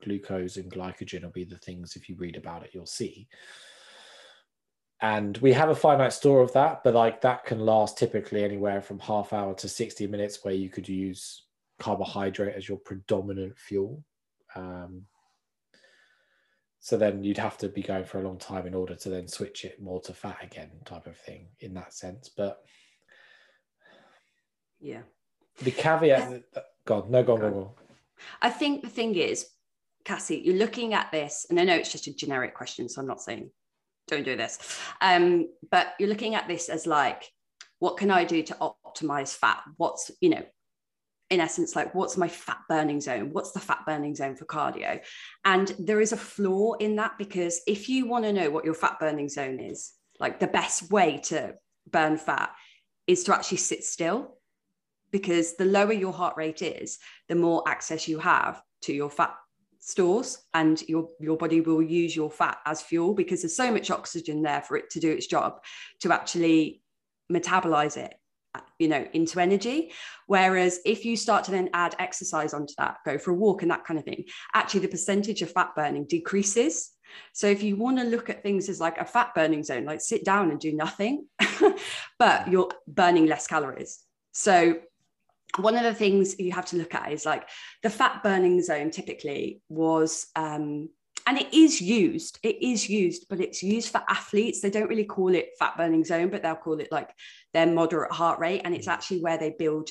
[0.04, 3.28] glucose and glycogen will be the things if you read about it you'll see.
[5.00, 8.82] And we have a finite store of that but like that can last typically anywhere
[8.82, 11.44] from half hour to 60 minutes where you could use
[11.78, 14.04] carbohydrate as your predominant fuel.
[14.54, 15.04] Um,
[16.80, 19.26] so then you'd have to be going for a long time in order to then
[19.28, 22.62] switch it more to fat again type of thing in that sense but
[24.80, 25.00] yeah.
[25.62, 26.42] The caveat,
[26.84, 27.70] God, no, go on, go on, go on.
[28.42, 29.46] I think the thing is,
[30.04, 33.06] Cassie, you're looking at this, and I know it's just a generic question, so I'm
[33.06, 33.50] not saying
[34.06, 34.80] don't do this.
[35.02, 37.24] Um, but you're looking at this as like,
[37.80, 39.62] what can I do to optimize fat?
[39.76, 40.42] What's, you know,
[41.30, 43.30] in essence, like what's my fat burning zone?
[43.32, 45.00] What's the fat burning zone for cardio?
[45.44, 48.74] And there is a flaw in that because if you want to know what your
[48.74, 51.54] fat burning zone is, like the best way to
[51.90, 52.50] burn fat
[53.06, 54.36] is to actually sit still
[55.10, 59.34] because the lower your heart rate is, the more access you have to your fat
[59.80, 63.90] stores and your your body will use your fat as fuel because there's so much
[63.90, 65.62] oxygen there for it to do its job
[66.00, 66.82] to actually
[67.32, 68.14] metabolize it
[68.78, 69.92] you know into energy.
[70.26, 73.70] Whereas if you start to then add exercise onto that go for a walk and
[73.70, 76.90] that kind of thing actually the percentage of fat burning decreases.
[77.32, 80.00] So if you want to look at things as like a fat burning zone like
[80.00, 81.26] sit down and do nothing
[82.18, 84.00] but you're burning less calories.
[84.32, 84.80] So
[85.56, 87.48] one of the things you have to look at is like
[87.82, 90.90] the fat burning zone typically was um,
[91.28, 94.60] and it is used it is used but it's used for athletes.
[94.60, 97.10] They don't really call it fat burning zone but they'll call it like
[97.52, 98.62] their moderate heart rate.
[98.64, 98.92] And it's mm.
[98.92, 99.90] actually where they build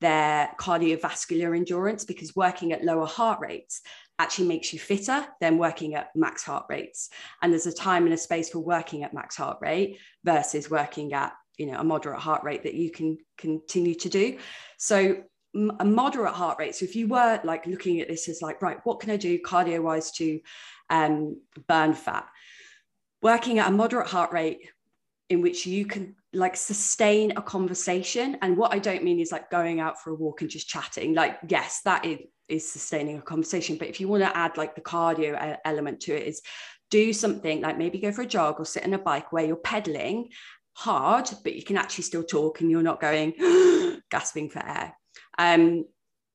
[0.00, 3.82] their cardiovascular endurance because working at lower heart rates
[4.18, 7.10] actually makes you fitter than working at max heart rates.
[7.42, 11.12] And there's a time and a space for working at max heart rate versus working
[11.12, 14.38] at you know a moderate heart rate that you can continue to do.
[14.78, 15.22] So
[15.54, 16.74] a moderate heart rate.
[16.74, 19.38] So if you were like looking at this as like right what can i do
[19.40, 20.40] cardio wise to
[20.90, 22.28] um, burn fat?
[23.22, 24.70] Working at a moderate heart rate
[25.28, 28.36] in which you can like sustain a conversation.
[28.42, 31.14] And what i don't mean is like going out for a walk and just chatting.
[31.14, 33.76] Like yes that is is sustaining a conversation.
[33.76, 36.42] But if you want to add like the cardio element to it is
[36.90, 39.56] do something like maybe go for a jog or sit on a bike where you're
[39.56, 40.30] pedaling
[40.72, 43.34] hard, but you can actually still talk and you're not going
[44.10, 44.94] gasping for air.
[45.38, 45.84] Um,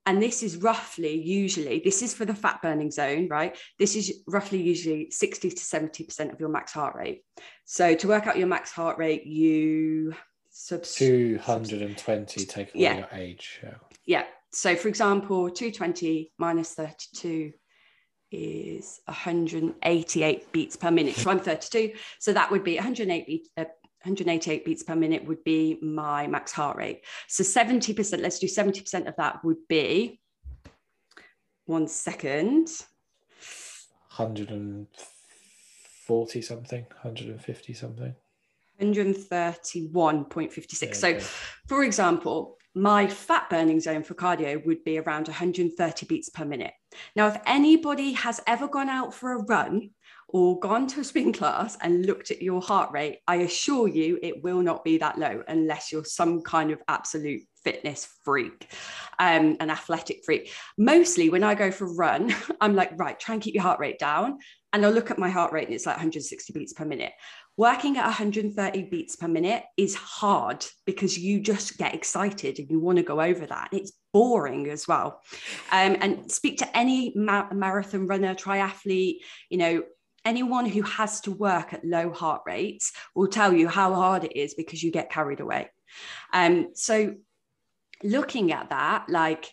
[0.05, 4.21] and this is roughly usually this is for the fat burning zone right this is
[4.27, 7.23] roughly usually 60 to 70 percent of your max heart rate
[7.65, 10.13] so to work out your max heart rate you
[10.49, 12.97] subs- 220 take away yeah.
[12.97, 13.73] your age yeah.
[14.05, 17.53] yeah so for example 220 minus 32
[18.31, 23.65] is 188 beats per minute so i'm 32 so that would be 108 beats, uh,
[24.03, 27.05] 188 beats per minute would be my max heart rate.
[27.29, 30.19] So 70%, let's do 70% of that would be
[31.65, 32.69] one second.
[34.15, 38.13] 140 something, 150 something.
[38.81, 40.81] 131.56.
[40.81, 41.17] Yeah, so,
[41.67, 46.73] for example, my fat burning zone for cardio would be around 130 beats per minute.
[47.15, 49.91] Now, if anybody has ever gone out for a run
[50.33, 54.17] or gone to a spin class and looked at your heart rate, I assure you
[54.23, 58.67] it will not be that low unless you're some kind of absolute fitness freak,
[59.19, 60.51] um, an athletic freak.
[60.75, 63.79] Mostly when I go for a run, I'm like, right, try and keep your heart
[63.79, 64.39] rate down.
[64.73, 67.13] And I'll look at my heart rate and it's like 160 beats per minute.
[67.55, 72.79] Working at 130 beats per minute is hard because you just get excited and you
[72.79, 73.69] want to go over that.
[73.71, 75.21] It's boring as well.
[75.71, 79.17] Um, and speak to any ma- marathon runner, triathlete,
[79.51, 79.83] you know,
[80.25, 84.37] anyone who has to work at low heart rates will tell you how hard it
[84.37, 85.69] is because you get carried away.
[86.31, 87.15] Um, so,
[88.03, 89.51] looking at that, like,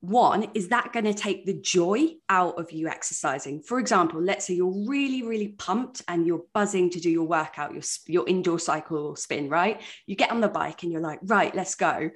[0.00, 3.60] one, is that going to take the joy out of you exercising?
[3.60, 7.74] For example, let's say you're really, really pumped and you're buzzing to do your workout,
[7.74, 9.80] your, your indoor cycle or spin, right?
[10.06, 12.10] You get on the bike and you're like, right, let's go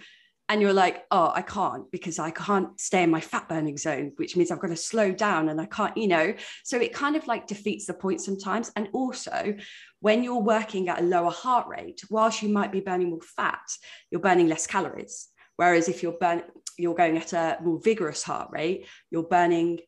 [0.48, 4.12] and you're like, oh, I can't because I can't stay in my fat burning zone,
[4.16, 6.34] which means I've got to slow down and I can't, you know.
[6.64, 8.70] So it kind of like defeats the point sometimes.
[8.76, 9.56] And also,
[10.00, 13.62] when you're working at a lower heart rate, whilst you might be burning more fat,
[14.10, 15.28] you're burning less calories.
[15.56, 16.42] Whereas if you're burn,
[16.76, 19.80] you're going at a more vigorous heart rate, you're burning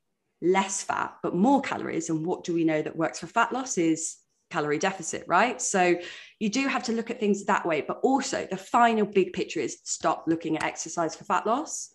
[0.42, 3.78] less fat but more calories and what do we know that works for fat loss
[3.78, 4.16] is
[4.50, 5.60] calorie deficit right?
[5.60, 5.96] So
[6.38, 9.60] you do have to look at things that way but also the final big picture
[9.60, 11.90] is stop looking at exercise for fat loss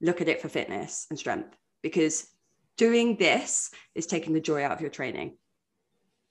[0.00, 2.26] look at it for fitness and strength because
[2.76, 5.36] doing this is taking the joy out of your training.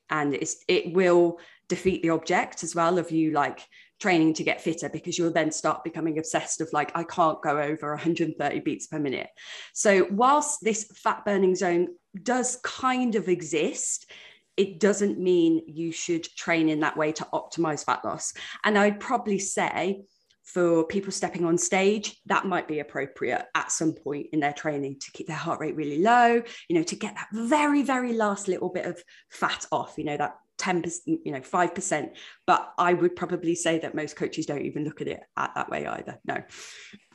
[0.10, 3.63] And it's it will defeat the object as well of you like
[3.99, 7.60] training to get fitter because you'll then start becoming obsessed of like i can't go
[7.60, 9.29] over 130 beats per minute.
[9.73, 11.89] So whilst this fat burning zone
[12.23, 14.10] does kind of exist
[14.59, 18.33] it doesn't mean you should train in that way to optimize fat loss.
[18.63, 20.01] And i'd probably say
[20.43, 24.97] for people stepping on stage that might be appropriate at some point in their training
[24.99, 28.47] to keep their heart rate really low you know to get that very very last
[28.47, 32.09] little bit of fat off you know that 10% you know 5%
[32.47, 35.69] but i would probably say that most coaches don't even look at it at that
[35.69, 36.19] way either.
[36.25, 36.43] No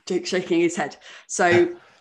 [0.07, 0.97] jake shaking his head.
[1.27, 1.75] So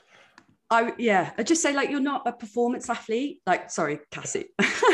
[0.69, 4.47] i yeah i just say like you're not a performance athlete like sorry cassie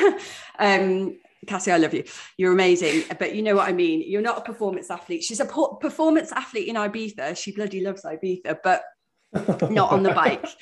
[0.60, 1.16] um
[1.48, 2.04] Cassie, I love you.
[2.38, 3.06] You're amazing.
[3.18, 4.04] But you know what I mean?
[4.06, 5.24] You're not a performance athlete.
[5.24, 7.38] She's a performance athlete in Ibiza.
[7.38, 8.84] She bloody loves Ibiza, but
[9.34, 10.46] not on the bike.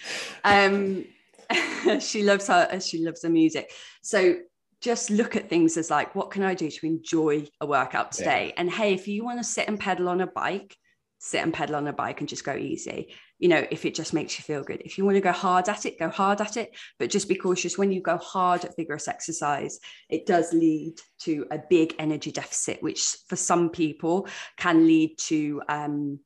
[0.43, 1.05] Um,
[1.99, 3.71] she loves her, she loves the music.
[4.01, 4.35] So
[4.81, 8.47] just look at things as like, what can I do to enjoy a workout today?
[8.47, 8.53] Yeah.
[8.57, 10.75] And hey, if you want to sit and pedal on a bike,
[11.19, 13.13] sit and pedal on a bike and just go easy.
[13.39, 14.81] You know, if it just makes you feel good.
[14.81, 16.75] If you want to go hard at it, go hard at it.
[16.97, 21.45] But just be cautious when you go hard at vigorous exercise, it does lead to
[21.51, 26.19] a big energy deficit, which for some people can lead to um,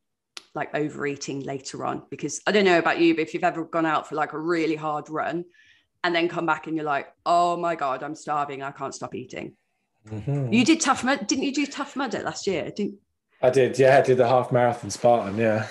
[0.56, 2.04] like overeating later on.
[2.10, 4.40] Because I don't know about you, but if you've ever gone out for like a
[4.40, 5.46] really hard run
[6.04, 8.64] and then come back and you're like, oh my God, I'm starving.
[8.64, 9.54] I can't stop eating.
[10.10, 10.52] Mm-hmm.
[10.52, 12.72] You did tough mud, didn't you do tough mudder last year?
[12.76, 12.96] Didn't
[13.42, 15.68] I did, yeah, I did the half marathon Spartan, yeah.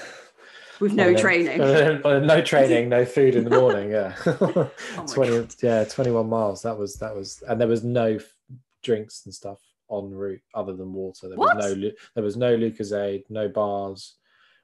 [0.81, 1.61] With no training.
[1.61, 4.15] Uh, no training, no food in the morning, yeah.
[4.27, 4.71] oh
[5.07, 5.55] 20 God.
[5.63, 6.63] yeah, 21 miles.
[6.63, 8.19] That was that was and there was no
[8.83, 9.59] drinks and stuff
[9.91, 11.29] en route other than water.
[11.29, 11.57] There what?
[11.57, 14.17] was no there was no Lucozade, no bars,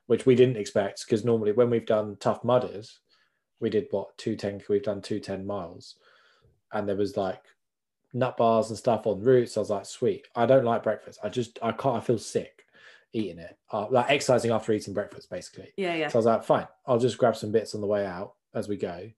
[0.07, 3.01] which we didn't expect because normally when we've done tough mudders,
[3.61, 4.63] we did what two ten.
[4.69, 5.97] We've done two ten miles,
[6.73, 7.43] and there was like
[8.15, 9.53] nut bars and stuff on routes.
[9.53, 10.27] So I was like, sweet.
[10.35, 11.21] I don't like breakfast.
[11.23, 11.97] I just I can't.
[11.97, 12.66] I feel sick
[13.17, 13.57] eating it.
[13.73, 15.73] Uh, like exercising after eating breakfast, basically.
[15.77, 16.09] Yeah, yeah.
[16.09, 16.69] So I was like, fine.
[16.87, 19.11] I'll just grab some bits on the way out as we go.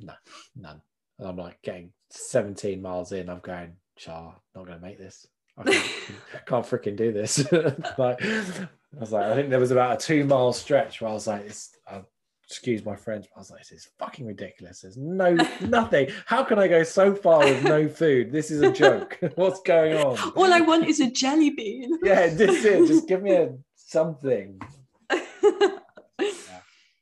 [0.00, 0.12] No,
[0.56, 0.82] none.
[1.18, 3.30] And I'm like getting 17 miles in.
[3.30, 5.26] I'm going, Char, not going to make this.
[5.56, 5.92] I can't,
[6.46, 7.50] can't freaking do this.
[7.98, 11.14] like, I was like, I think there was about a two mile stretch where I
[11.14, 12.02] was like, it's, I
[12.48, 14.82] excuse my French, I was like, this is fucking ridiculous.
[14.82, 16.08] There's no nothing.
[16.26, 18.30] How can I go so far with no food?
[18.30, 19.18] This is a joke.
[19.34, 20.16] What's going on?
[20.36, 21.98] All I want is a jelly bean.
[22.02, 22.86] yeah, this it.
[22.86, 24.60] Just give me a something.
[25.10, 25.20] yeah,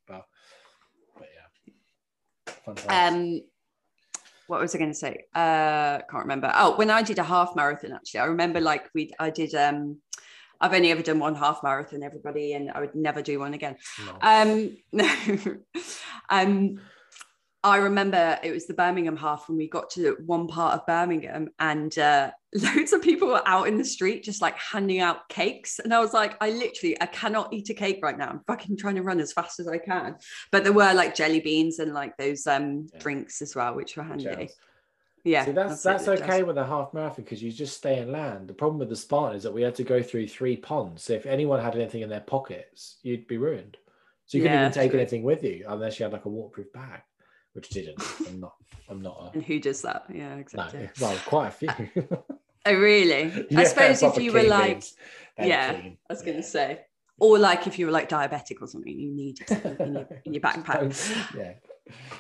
[0.07, 0.27] but,
[1.17, 1.29] but
[2.87, 3.09] yeah.
[3.09, 3.43] Um
[4.47, 5.25] what was I going to say?
[5.35, 6.53] Uh can't remember.
[6.55, 9.99] Oh, when I did a half marathon actually, I remember like we I did um
[10.65, 13.77] I've only ever done one half marathon, everybody, and I would never do one again.
[14.07, 14.19] No.
[14.23, 15.59] Um, no.
[16.31, 16.81] um,
[17.63, 21.49] I remember it was the Birmingham half when we got to one part of Birmingham
[21.59, 25.79] and uh, loads of people were out in the street just like handing out cakes.
[25.79, 28.29] And I was like, I literally, I cannot eat a cake right now.
[28.29, 30.17] I'm fucking trying to run as fast as I can.
[30.51, 33.01] But there were like jelly beans and like those um, yeah.
[33.01, 34.49] drinks as well, which were handy.
[35.25, 35.47] Yeah.
[35.47, 38.47] See, that's that's okay with a half marathon because you just stay in land.
[38.47, 41.03] The problem with the Spartan is that we had to go through three ponds.
[41.03, 43.79] So if anyone had anything in their pockets, you'd be ruined.
[44.27, 45.01] So you couldn't even take true.
[45.01, 47.01] anything with you unless you had like a waterproof bag,
[47.55, 48.03] which didn't.
[48.29, 48.55] I'm not.
[48.89, 49.31] I'm not.
[49.31, 49.31] A...
[49.35, 50.05] And who does that?
[50.13, 50.81] Yeah, exactly.
[50.81, 51.69] No, well, quite a few.
[52.67, 53.47] oh, really?
[53.51, 54.85] yeah, I suppose if you were like,
[55.39, 55.99] yeah, clean.
[56.09, 56.49] I was going to yeah.
[56.49, 56.81] say,
[57.19, 60.35] or like if you were like diabetic or something, you need it in your, in
[60.35, 61.35] your backpack.
[61.37, 61.55] yeah.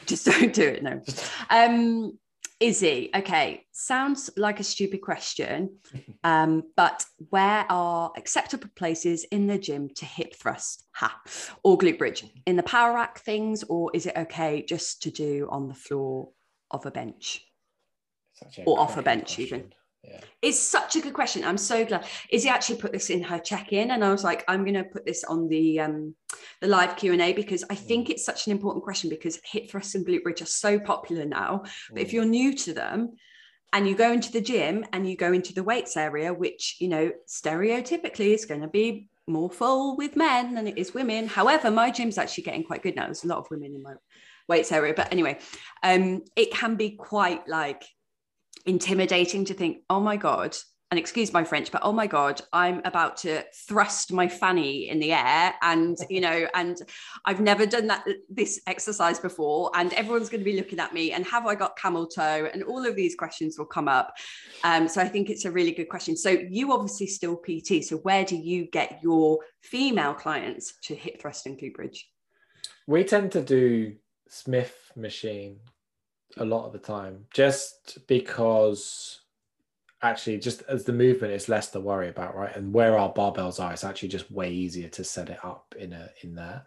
[0.06, 0.82] Just don't do it.
[0.82, 1.02] No.
[1.48, 2.18] Um,
[2.64, 5.76] Izzy, okay, sounds like a stupid question,
[6.24, 11.20] um, but where are acceptable places in the gym to hip thrust, ha,
[11.62, 12.24] or glute bridge?
[12.46, 16.30] In the power rack things, or is it okay just to do on the floor
[16.70, 17.44] of a bench
[18.64, 19.58] or off a bench question.
[19.58, 19.72] even?
[20.06, 20.20] Yeah.
[20.42, 21.44] It's such a good question.
[21.44, 22.06] I'm so glad.
[22.30, 25.06] Izzy actually put this in her check-in, and I was like, I'm going to put
[25.06, 26.14] this on the um,
[26.60, 28.10] the live Q and A because I think mm.
[28.10, 31.62] it's such an important question because hip thrust and glute bridge are so popular now.
[31.90, 32.12] But if mm.
[32.12, 33.16] you're new to them,
[33.72, 36.88] and you go into the gym and you go into the weights area, which you
[36.88, 41.26] know stereotypically is going to be more full with men than it is women.
[41.26, 43.06] However, my gym's actually getting quite good now.
[43.06, 43.94] There's a lot of women in my
[44.48, 45.38] weights area, but anyway,
[45.82, 47.84] um, it can be quite like
[48.66, 50.56] intimidating to think, oh my God,
[50.94, 55.00] and excuse my French, but oh my God, I'm about to thrust my fanny in
[55.00, 55.52] the air.
[55.60, 56.76] And, you know, and
[57.24, 59.72] I've never done that, this exercise before.
[59.74, 62.48] And everyone's going to be looking at me and have I got camel toe?
[62.52, 64.14] And all of these questions will come up.
[64.62, 66.16] Um, so I think it's a really good question.
[66.16, 67.82] So you obviously still PT.
[67.82, 72.08] So where do you get your female clients to hip thrust and bridge?
[72.86, 73.96] We tend to do
[74.28, 75.58] Smith machine
[76.38, 79.20] a lot of the time just because
[80.02, 82.54] actually just as the movement is less to worry about right?
[82.56, 85.92] And where our barbells are it's actually just way easier to set it up in
[85.92, 86.64] a in there.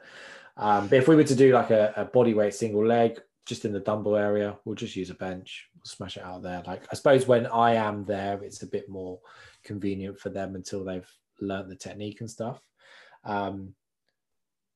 [0.55, 3.63] Um, but if we were to do like a, a body weight single leg just
[3.63, 6.63] in the dumbbell area we'll just use a bench we'll smash it out there.
[6.65, 9.19] Like i suppose when i am there it's a bit more
[9.63, 11.09] convenient for them until they've
[11.39, 12.61] learned the technique and stuff.
[13.23, 13.73] Um,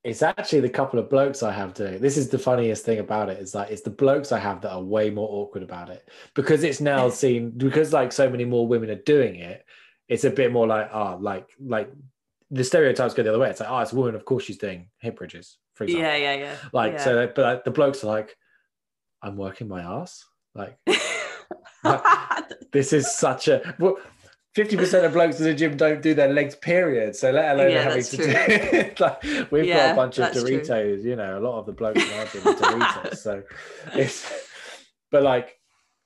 [0.03, 2.01] it's actually the couple of blokes I have doing.
[2.01, 3.37] This is the funniest thing about it.
[3.37, 3.43] it.
[3.43, 6.63] Is like it's the blokes I have that are way more awkward about it because
[6.63, 9.65] it's now seen because like so many more women are doing it.
[10.07, 11.91] It's a bit more like ah oh, like like
[12.49, 13.49] the stereotypes go the other way.
[13.49, 15.57] It's like oh it's a woman, of course she's doing hip bridges.
[15.73, 16.55] For example, yeah, yeah, yeah.
[16.73, 17.03] Like yeah.
[17.03, 18.35] so, but like, the blokes are like,
[19.21, 20.25] I'm working my ass.
[20.53, 20.77] Like,
[21.83, 22.03] like
[22.71, 23.97] this is such a well,
[24.53, 27.15] fifty percent of blokes in the gym don't do their legs, period.
[27.15, 28.25] So let alone yeah, having to true.
[28.25, 28.99] do it.
[28.99, 30.65] like, we've yeah, got a bunch of Doritos.
[31.01, 31.09] True.
[31.09, 33.17] You know, a lot of the blokes in our gym are Doritos.
[33.17, 33.43] so
[33.93, 34.31] it's,
[35.09, 35.59] but like,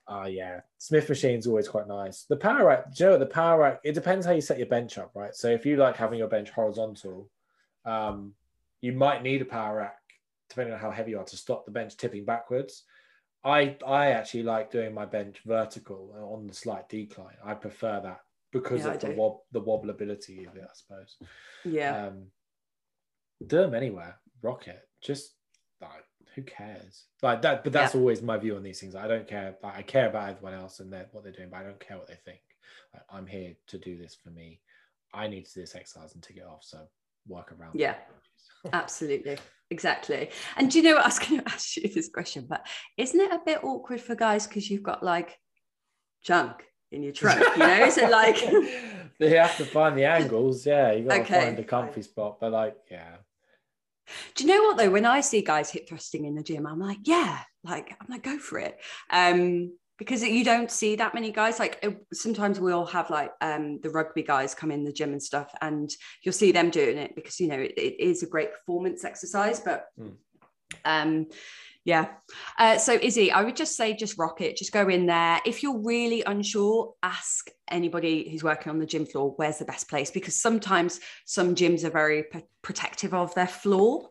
[0.07, 2.25] oh yeah, Smith machine's always quite nice.
[2.29, 3.79] The power rack, do you know, the power rack.
[3.83, 5.35] It depends how you set your bench up, right?
[5.35, 7.29] So if you like having your bench horizontal,
[7.85, 8.33] um,
[8.81, 9.97] you might need a power rack
[10.49, 12.83] depending on how heavy you are to stop the bench tipping backwards.
[13.43, 17.35] I I actually like doing my bench vertical on the slight decline.
[17.43, 18.21] I prefer that
[18.56, 21.18] because yeah, of the wob the wobbleability of it, I suppose.
[21.66, 22.08] Yeah.
[22.08, 22.28] Um,
[23.45, 24.80] do them anywhere, rocket.
[25.03, 25.34] Just
[25.82, 27.03] like who cares?
[27.22, 27.99] Like that, but that's yeah.
[27.99, 28.95] always my view on these things.
[28.95, 29.56] I don't care.
[29.62, 32.08] Like, I care about everyone else and what they're doing, but I don't care what
[32.08, 32.39] they think.
[32.93, 34.62] Like, I'm here to do this for me.
[35.14, 36.64] I need to do this exercise and tick it off.
[36.64, 36.80] So
[37.28, 37.78] work around.
[37.78, 37.95] Yeah.
[38.72, 39.38] Absolutely.
[39.70, 40.30] Exactly.
[40.56, 42.66] And do you know what I was going to ask you this question, but
[42.97, 45.38] isn't it a bit awkward for guys because you've got like
[46.24, 46.64] junk
[46.95, 47.89] in your trunk, you know?
[47.89, 48.41] so like
[49.19, 50.91] you have to find the angles, yeah.
[50.91, 52.39] You gotta okay, find a comfy spot.
[52.39, 53.15] But like, yeah.
[54.35, 54.91] Do you know what though?
[54.91, 58.23] When I see guys hip thrusting in the gym, I'm like, yeah, like I'm like,
[58.23, 58.79] go for it.
[59.09, 63.89] Um, because you don't see that many guys like sometimes we'll have like um, the
[63.89, 65.89] rugby guys come in the gym and stuff and
[66.21, 69.59] you'll see them doing it because you know it, it is a great performance exercise
[69.59, 70.11] but mm.
[70.83, 71.27] um
[71.86, 72.07] yeah.
[72.57, 75.39] Uh, so, Izzy, I would just say just rock it, just go in there.
[75.45, 79.88] If you're really unsure, ask anybody who's working on the gym floor where's the best
[79.88, 84.09] place because sometimes some gyms are very p- protective of their floor.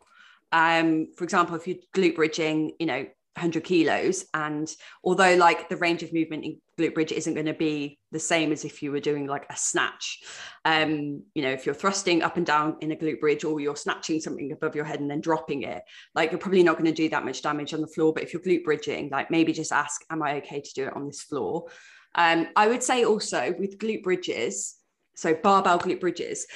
[0.53, 3.07] Um, for example, if you're glute bridging, you know,
[3.37, 4.24] 100 kilos.
[4.32, 4.70] And
[5.03, 8.53] although like the range of movement in glute bridge isn't going to be the same
[8.53, 10.20] as if you were doing like a snatch
[10.64, 13.76] um you know if you're thrusting up and down in a glute bridge or you're
[13.76, 15.82] snatching something above your head and then dropping it
[16.14, 18.12] like you're probably not going to do that much damage on the floor.
[18.12, 20.97] But if you're glute bridging like maybe just ask am i okay to do it
[20.97, 21.66] on this floor?
[22.14, 24.76] Um i would say also with glute bridges
[25.16, 26.47] so barbell glute bridges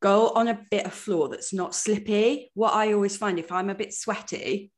[0.00, 2.50] go on a bit of floor that's not slippy.
[2.54, 4.72] What i always find if i'm a bit sweaty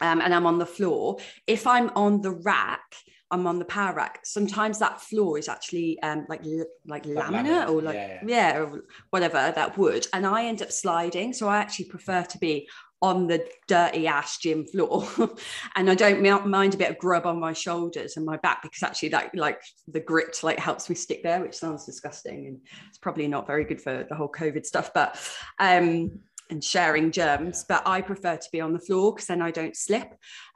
[0.00, 1.18] um, and I'm on the floor.
[1.46, 2.82] If I'm on the rack,
[3.30, 4.20] I'm on the power rack.
[4.24, 6.42] Sometimes that floor is actually um, like
[6.86, 8.52] like laminate, or like yeah, yeah.
[8.54, 11.32] yeah, or whatever that wood, and I end up sliding.
[11.32, 12.68] So I actually prefer to be
[13.02, 15.08] on the dirty ash gym floor,
[15.76, 18.82] and I don't mind a bit of grub on my shoulders and my back because
[18.82, 22.98] actually that like the grit like helps me stick there, which sounds disgusting and it's
[22.98, 25.18] probably not very good for the whole COVID stuff, but
[25.58, 26.20] um
[26.50, 29.76] and sharing germs, but I prefer to be on the floor because then I don't
[29.76, 30.08] slip.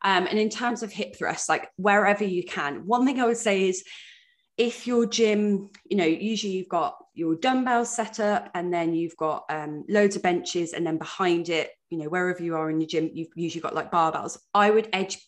[0.03, 3.36] Um, and in terms of hip thrusts, like wherever you can, one thing I would
[3.36, 3.84] say is
[4.57, 9.16] if your gym, you know, usually you've got your dumbbells set up and then you've
[9.16, 12.80] got um, loads of benches, and then behind it, you know, wherever you are in
[12.80, 14.38] your gym, you've usually got like barbells.
[14.55, 15.18] I would edge,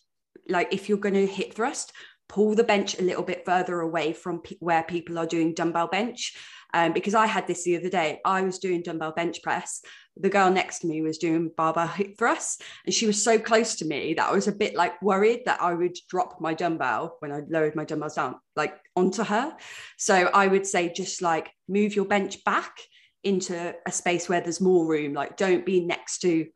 [0.48, 1.92] like if you're going to hip thrust,
[2.28, 5.88] pull the bench a little bit further away from pe- where people are doing dumbbell
[5.88, 6.36] bench.
[6.74, 8.20] Um, because I had this the other day.
[8.24, 9.82] I was doing dumbbell bench press
[10.16, 13.76] the girl next to me was doing barbell hip thrusts and she was so close
[13.76, 17.16] to me that I was a bit like worried that I would drop my dumbbell
[17.20, 19.56] when I lowered my dumbbells down like onto her.
[19.96, 22.76] So I would say just like move your bench back
[23.24, 25.14] into a space where there's more room.
[25.14, 26.46] Like don't be next to,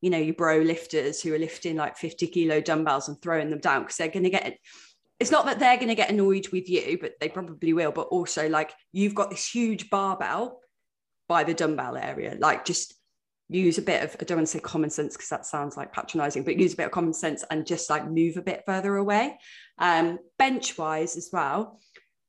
[0.00, 3.60] you know, your bro lifters who are lifting like 50 kilo dumbbells and throwing them
[3.60, 4.58] down because they're going to get
[5.20, 7.92] it's not that they're going to get annoyed with you, but they probably will.
[7.92, 10.60] But also, like, you've got this huge barbell
[11.28, 12.36] by the dumbbell area.
[12.38, 12.94] Like, just
[13.48, 15.92] use a bit of I don't want to say common sense because that sounds like
[15.92, 18.96] patronizing, but use a bit of common sense and just like move a bit further
[18.96, 19.38] away.
[19.78, 21.78] Um, bench wise as well,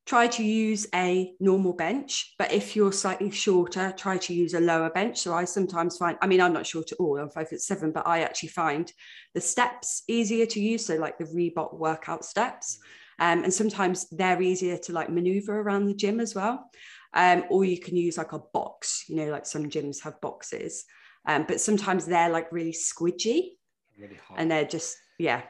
[0.06, 2.34] try to use a normal bench.
[2.38, 5.20] But if you're slightly shorter, try to use a lower bench.
[5.20, 7.92] So I sometimes find, I mean, I'm not short at all, I'm five foot seven,
[7.92, 8.92] but I actually find
[9.34, 10.86] the steps easier to use.
[10.86, 12.78] So like the Reebok workout steps.
[13.18, 16.70] Um, and sometimes they're easier to like maneuver around the gym as well.
[17.14, 20.84] Um, or you can use like a box, you know, like some gyms have boxes.
[21.28, 23.56] Um, but sometimes they're like really squidgy
[23.98, 25.42] Really and they're just, yeah.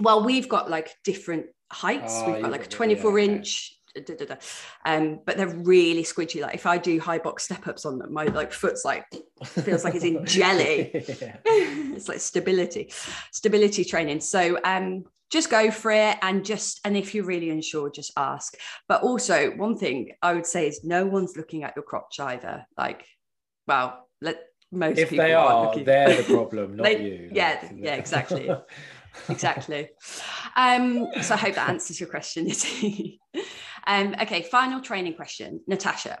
[0.00, 2.14] Well, we've got like different heights.
[2.16, 3.76] Oh, we've got like a 24 yeah, inch.
[3.94, 4.36] da, da, da.
[4.84, 6.40] Um, but they're really squidgy.
[6.40, 9.04] Like if I do high box step ups on them, my like foot's like
[9.44, 10.90] feels like it's in jelly.
[11.44, 12.92] It's like stability,
[13.32, 14.20] stability training.
[14.20, 18.56] So um, just go for it, and just and if you're really unsure, just ask.
[18.86, 22.66] But also, one thing I would say is no one's looking at your crotch either.
[22.76, 23.04] Like,
[23.66, 24.38] well, let
[24.70, 25.84] most If people they are, looking.
[25.84, 27.30] they're the problem, not They- you.
[27.32, 28.50] yeah, Like, yeah, exactly.
[29.28, 29.88] exactly.
[30.56, 32.50] Um, so I hope that answers your question,
[33.86, 36.20] um, okay, final training question, Natasha.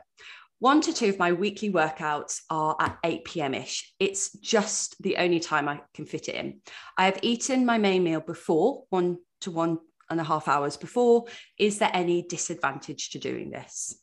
[0.60, 3.54] One to two of my weekly workouts are at 8 p.m.
[3.54, 3.92] ish.
[4.00, 6.60] It's just the only time I can fit it in.
[6.96, 9.78] I have eaten my main meal before, one to one
[10.10, 11.26] and a half hours before.
[11.58, 14.00] Is there any disadvantage to doing this?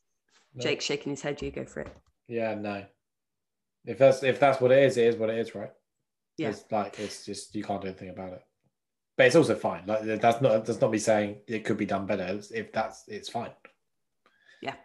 [0.53, 0.61] No.
[0.63, 1.35] Jake's shaking his head.
[1.35, 1.93] Do you go for it.
[2.29, 2.85] Yeah, no.
[3.85, 5.71] If that's if that's what it is, it is what it is, right?
[6.37, 6.49] Yeah.
[6.49, 8.43] It's like it's just you can't do anything about it.
[9.17, 9.83] But it's also fine.
[9.85, 12.39] Like that's not that's not me saying it could be done better.
[12.53, 13.51] If that's it's fine.
[14.61, 14.75] Yeah,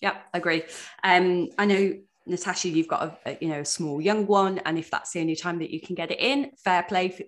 [0.00, 0.62] Yeah, agree.
[1.02, 1.94] Um, I know
[2.26, 5.20] Natasha, you've got a, a you know a small young one, and if that's the
[5.20, 7.10] only time that you can get it in, fair play.
[7.10, 7.24] For,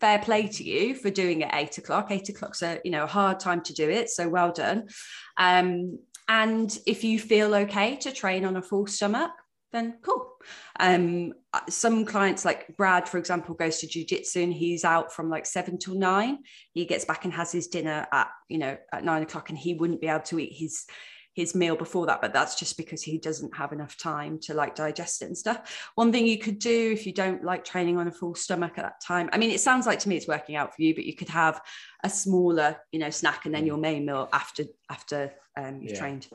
[0.00, 2.10] fair play to you for doing it eight o'clock.
[2.10, 4.88] Eight o'clock's a you know a hard time to do it, so well done.
[5.36, 5.98] Um,
[6.28, 9.30] and if you feel okay to train on a full stomach,
[9.72, 10.30] then cool.
[10.78, 11.32] Um,
[11.68, 15.78] some clients like Brad, for example, goes to jujitsu and he's out from like seven
[15.78, 16.38] till nine.
[16.72, 19.74] He gets back and has his dinner at you know at nine o'clock, and he
[19.74, 20.86] wouldn't be able to eat his
[21.34, 24.74] his meal before that but that's just because he doesn't have enough time to like
[24.74, 28.06] digest it and stuff one thing you could do if you don't like training on
[28.06, 30.56] a full stomach at that time i mean it sounds like to me it's working
[30.56, 31.58] out for you but you could have
[32.04, 35.98] a smaller you know snack and then your main meal after after um, you've Yeah.
[35.98, 36.28] trained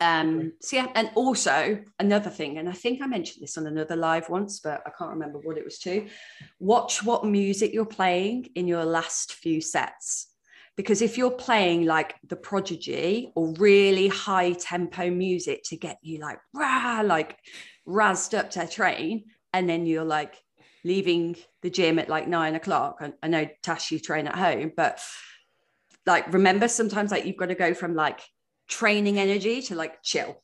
[0.00, 3.96] um so yeah and also another thing and i think i mentioned this on another
[3.96, 6.06] live once but i can't remember what it was to
[6.60, 10.28] watch what music you're playing in your last few sets.
[10.76, 16.20] Because if you're playing like the prodigy or really high tempo music to get you
[16.20, 17.36] like rah like
[17.86, 20.36] razzed up to train and then you're like
[20.84, 24.70] leaving the gym at like nine o'clock I, I know tash you train at home
[24.76, 25.00] but
[26.06, 28.20] like remember sometimes like you've got to go from like
[28.68, 30.42] training energy to like chill.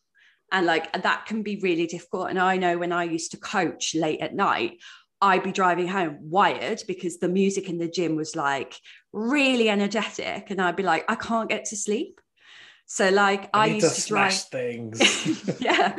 [0.53, 2.31] And like that can be really difficult.
[2.31, 4.79] And i know when i used to coach late at night
[5.25, 8.79] I'd be driving home wired because the music in the gym was like
[9.11, 12.20] really energetic, and I'd be like, I can't get to sleep.
[12.87, 14.35] So, like, I, I, used to to, drive.
[14.35, 15.59] things.
[15.61, 15.97] yeah,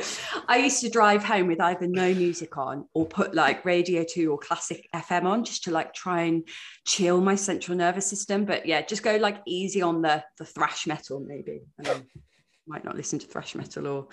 [0.47, 4.31] I used to drive home with either no music on or put like Radio 2
[4.31, 6.47] or classic FM on just to like try and
[6.85, 8.45] chill my central nervous system.
[8.45, 11.61] But yeah, just go like easy on the the thrash metal, maybe.
[11.85, 12.01] I
[12.67, 14.07] might not listen to thrash metal or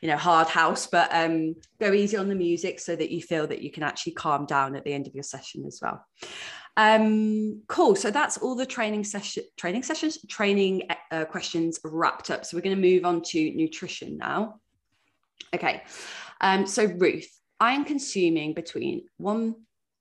[0.00, 3.46] you know hard house but um go easy on the music so that you feel
[3.48, 6.04] that you can actually calm down at the end of your session as well
[6.76, 7.96] um cool.
[7.96, 12.44] So that's all the training session training sessions training uh, questions wrapped up.
[12.44, 14.60] So we're going to move on to nutrition now.
[15.54, 15.82] Okay.
[16.40, 19.54] Um so ruth i am consuming between one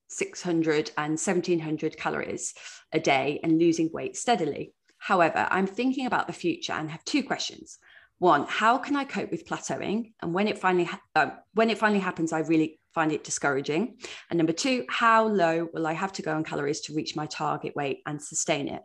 [0.09, 2.53] 600 and 1700 calories
[2.91, 4.73] a day and losing weight steadily.
[4.97, 7.77] However i'm thinking about the future and have two questions.
[8.17, 10.11] One how can i cope with plateauing?
[10.21, 13.97] And when it finally ha- uh, when it finally happens i really find it discouraging.
[14.29, 17.27] And number two how low will i have to go on calories to reach my
[17.27, 18.81] target weight and sustain it?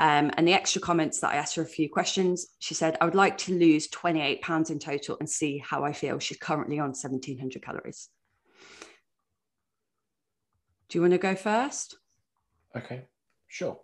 [0.00, 3.04] Um, and the extra comments that i asked her a few questions she said i
[3.04, 6.18] would like to lose 28 pounds in total and see how i feel.
[6.18, 8.08] She's currently on 1700 calories.
[10.88, 11.96] Do you want to go first?
[12.76, 13.04] Okay,
[13.46, 13.80] sure.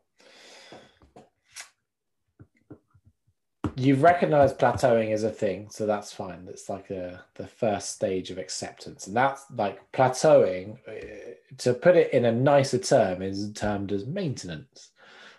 [3.76, 6.44] You've recognized plateauing as a thing, so that's fine.
[6.44, 9.06] That's like a, the first stage of acceptance.
[9.06, 14.06] And that's like plateauing, uh, to put it in a nicer term, is termed as
[14.06, 14.90] maintenance.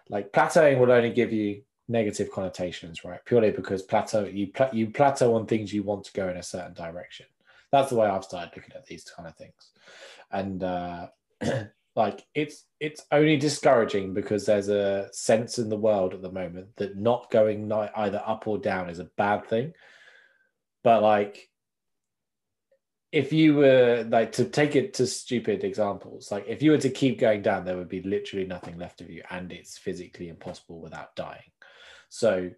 [0.10, 3.24] Like plateauing will only give you negative connotations, right?
[3.26, 6.44] Purely because plateau you pla- you plateau on things you want to go in a
[6.44, 7.28] certain direction.
[7.72, 9.72] That's the way I've started looking at these kind of things.
[10.32, 11.08] And uh
[11.96, 16.68] like it's it's only discouraging because there's a sense in the world at the moment
[16.76, 19.72] that not going either up or down is a bad thing
[20.84, 21.50] but like
[23.16, 26.90] if you were like to take it to stupid examples, like if you were to
[26.90, 30.82] keep going down, there would be literally nothing left of you, and it's physically impossible
[30.82, 31.50] without dying.
[32.10, 32.52] So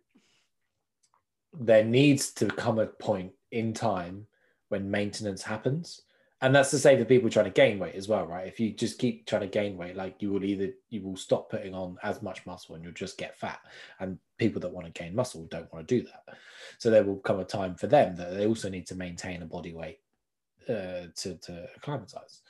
[1.54, 4.26] there needs to come a point in time
[4.70, 6.02] when maintenance happens.
[6.42, 8.48] And that's the same for people trying to gain weight as well, right?
[8.48, 11.50] If you just keep trying to gain weight, like you will either you will stop
[11.50, 13.60] putting on as much muscle and you'll just get fat.
[14.00, 16.38] And people that want to gain muscle don't want to do that.
[16.78, 19.48] So there will come a time for them that they also need to maintain a
[19.48, 20.00] body weight
[20.70, 22.42] uh, to, to acclimatize.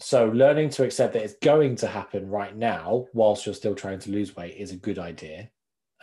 [0.00, 4.00] So learning to accept that it's going to happen right now, whilst you're still trying
[4.00, 5.50] to lose weight, is a good idea.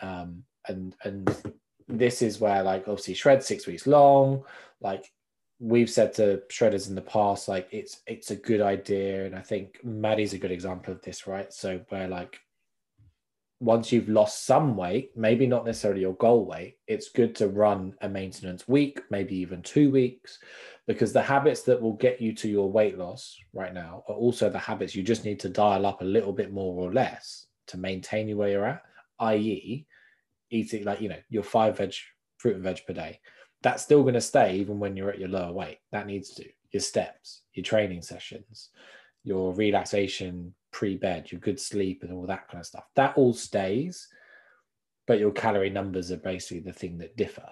[0.00, 1.34] Um, and and
[1.88, 4.44] this is where like obviously shred six weeks long.
[4.80, 5.10] Like
[5.58, 9.40] we've said to shredders in the past, like it's it's a good idea, and I
[9.40, 11.52] think Maddie's a good example of this, right?
[11.52, 12.38] So where like
[13.60, 17.94] once you've lost some weight, maybe not necessarily your goal weight, it's good to run
[18.02, 20.38] a maintenance week, maybe even two weeks,
[20.86, 24.50] because the habits that will get you to your weight loss right now are also
[24.50, 27.78] the habits you just need to dial up a little bit more or less to
[27.78, 28.82] maintain you where you're at,
[29.20, 29.86] i.e.,
[30.50, 31.94] eating like, you know, your five veg,
[32.36, 33.18] fruit and veg per day.
[33.62, 35.78] That's still going to stay even when you're at your lower weight.
[35.92, 36.44] That needs to.
[36.72, 38.70] Your steps, your training sessions,
[39.24, 42.84] your relaxation pre-bed, your good sleep, and all that kind of stuff.
[42.96, 44.08] That all stays,
[45.06, 47.48] but your calorie numbers are basically the thing that differ.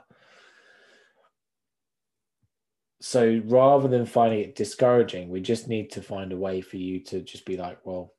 [3.01, 7.01] So rather than finding it discouraging, we just need to find a way for you
[7.05, 8.13] to just be like, well,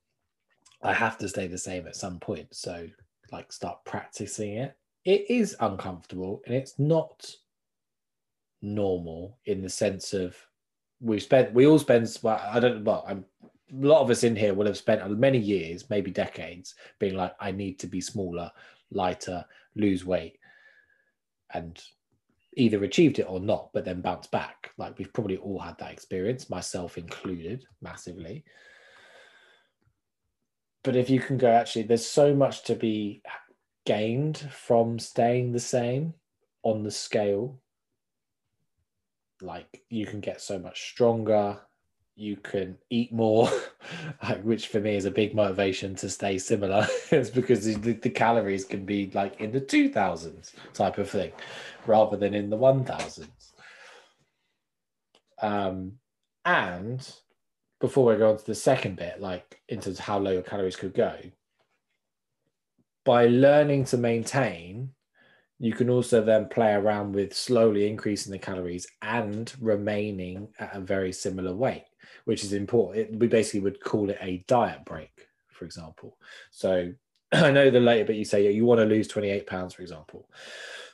[0.82, 2.48] I have to stay the same at some point.
[2.52, 2.88] So
[3.32, 4.76] like start practicing it.
[5.04, 7.30] It is uncomfortable and it's not
[8.74, 10.36] normal in the sense of
[11.00, 13.24] we spent we all spend well i don't well i'm
[13.72, 17.34] a lot of us in here will have spent many years, maybe decades, being like,
[17.40, 18.52] I need to be smaller,
[18.92, 19.44] lighter,
[19.76, 20.38] lose weight,
[21.54, 21.82] and
[22.58, 24.72] either achieved it or not, but then bounce back.
[24.78, 28.44] Like we've probably all had that experience, myself included, massively.
[30.84, 33.24] But if you can go, actually, there's so much to be
[33.86, 36.14] gained from staying the same
[36.64, 37.60] on the scale.
[39.42, 41.60] Like you can get so much stronger,
[42.16, 43.50] you can eat more,
[44.44, 46.88] which for me is a big motivation to stay similar.
[47.12, 51.32] it's because the, the, calories can be like in the 2000s type of thing
[51.86, 53.28] rather than in the 1000s.
[55.42, 55.94] Um,
[56.46, 57.08] and
[57.82, 60.42] before we go on to the second bit, like in terms of how low your
[60.42, 61.18] calories could go,
[63.04, 64.95] by learning to maintain,
[65.60, 70.82] you can also then play around with slowly increasing the calories and remaining at a
[70.82, 71.86] very similar weight
[72.26, 72.98] which is important.
[72.98, 76.18] It, we basically would call it a diet break, for example.
[76.52, 76.92] So
[77.32, 80.30] I know the later bit you say you want to lose 28 pounds, for example.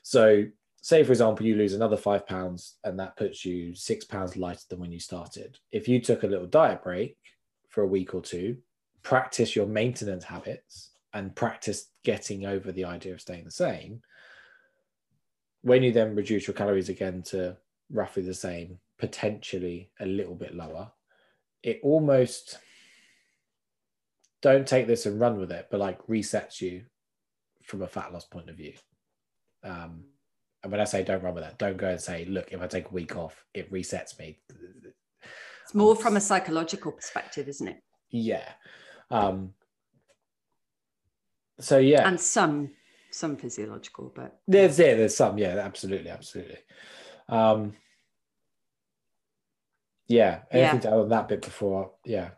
[0.03, 0.45] So
[0.82, 4.64] say, for example, you lose another five pounds and that puts you six pounds lighter
[4.70, 5.57] than when you started.
[5.72, 7.18] If you took a little diet break
[7.70, 8.57] for a week or two,
[9.03, 14.01] practice your maintenance habits and practice getting over the idea of staying the same,
[15.62, 17.57] when you then reduce your calories again to
[17.91, 20.91] roughly the same, potentially a little bit lower,
[21.64, 22.57] it almost
[24.41, 26.84] don't take this and run with it, but like resets you
[27.64, 28.74] from a fat loss point of view.
[29.64, 30.05] Um,
[30.64, 32.68] and when I say don't run with that, don't go and say, look, if I
[32.68, 34.39] take a week off, it resets me.
[35.64, 37.78] It's more from a psychological perspective, isn't it?
[38.09, 38.47] Yeah.
[39.09, 39.53] Um,
[41.59, 42.72] so yeah, and some
[43.12, 46.57] some physiological, but there's yeah, there's some yeah, absolutely, absolutely.
[47.30, 47.74] Um,
[50.12, 50.82] yeah anything yeah.
[50.82, 52.32] to add on that bit before yeah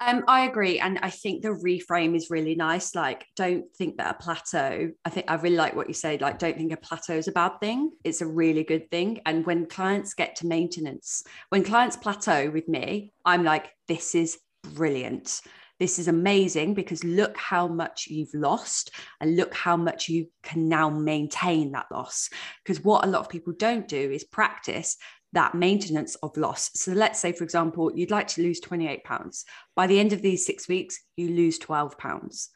[0.00, 0.78] um, I agree.
[0.78, 2.94] And I think the reframe is really nice.
[2.94, 6.16] Like, don't think that a plateau, I think I really like what you say.
[6.18, 7.90] like, don't think a plateau is a bad thing.
[8.04, 9.20] It's a really good thing.
[9.26, 14.38] And when clients get to maintenance, when clients plateau with me, I'm like, this is
[14.62, 15.40] brilliant.
[15.78, 20.68] This is amazing because look how much you've lost and look how much you can
[20.68, 22.30] now maintain that loss.
[22.64, 24.96] Because what a lot of people don't do is practice
[25.32, 26.70] that maintenance of loss.
[26.74, 29.44] So let's say, for example, you'd like to lose 28 pounds.
[29.76, 32.50] By the end of these six weeks, you lose 12 pounds.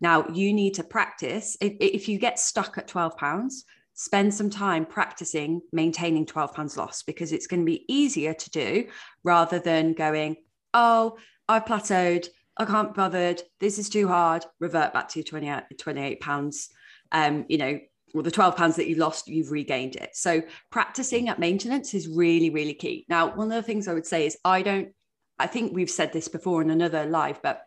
[0.00, 1.56] Now, you need to practice.
[1.60, 3.64] If, if you get stuck at 12 pounds,
[3.94, 8.50] spend some time practicing maintaining 12 pounds loss because it's going to be easier to
[8.50, 8.86] do
[9.24, 10.36] rather than going,
[10.72, 11.18] oh,
[11.48, 12.28] I've plateaued.
[12.56, 13.42] I can't be bothered.
[13.60, 14.44] This is too hard.
[14.60, 16.68] Revert back to 28, 28 pounds.
[17.10, 17.78] Um, you know,
[18.14, 20.10] or the 12 pounds that you lost, you've regained it.
[20.14, 23.06] So practicing at maintenance is really, really key.
[23.08, 24.90] Now, one of the things I would say is I don't,
[25.38, 27.62] I think we've said this before in another live, but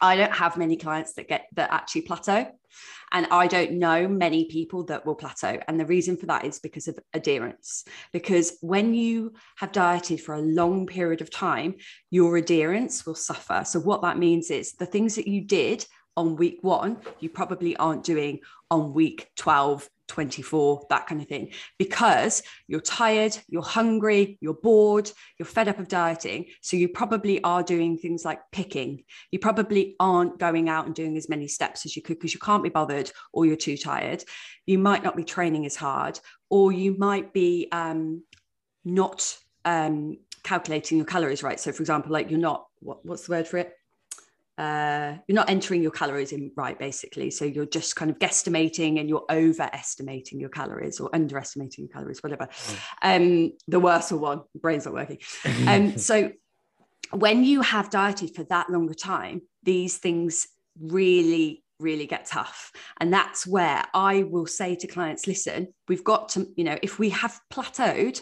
[0.00, 2.46] I don't have many clients that get that actually plateau.
[3.10, 5.58] And I don't know many people that will plateau.
[5.66, 7.84] And the reason for that is because of adherence.
[8.12, 11.76] Because when you have dieted for a long period of time,
[12.10, 13.62] your adherence will suffer.
[13.64, 15.86] So, what that means is the things that you did
[16.16, 18.40] on week one, you probably aren't doing
[18.70, 25.10] on week 12, 24, that kind of thing, because you're tired, you're hungry, you're bored,
[25.38, 26.46] you're fed up of dieting.
[26.62, 29.04] So you probably are doing things like picking.
[29.30, 32.40] You probably aren't going out and doing as many steps as you could because you
[32.40, 34.24] can't be bothered or you're too tired.
[34.66, 36.18] You might not be training as hard,
[36.50, 38.22] or you might be um,
[38.84, 41.60] not um, calculating your calories right.
[41.60, 43.77] So, for example, like you're not, what, what's the word for it?
[44.58, 47.30] Uh, you're not entering your calories in right basically.
[47.30, 52.22] So you're just kind of guesstimating and you're overestimating your calories or underestimating your calories
[52.22, 52.46] whatever.
[52.46, 52.76] Mm.
[53.02, 55.18] um the worse one brain's not working.
[55.68, 56.32] Um so
[57.12, 60.48] when you have dieted for that longer time these things
[60.80, 62.72] really really get tough.
[63.00, 66.98] And that's where i will say to clients listen we've got to you know if
[66.98, 68.20] we have plateaued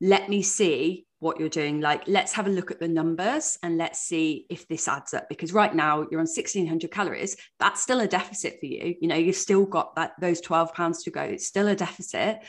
[0.00, 3.78] let me see what you're doing like let's have a look at the numbers and
[3.78, 8.00] let's see if this adds up because right now you're on 1600 calories that's still
[8.00, 8.96] a deficit for you.
[9.00, 11.22] You know you've still got that those 12 pounds to go.
[11.22, 12.40] It's still a deficit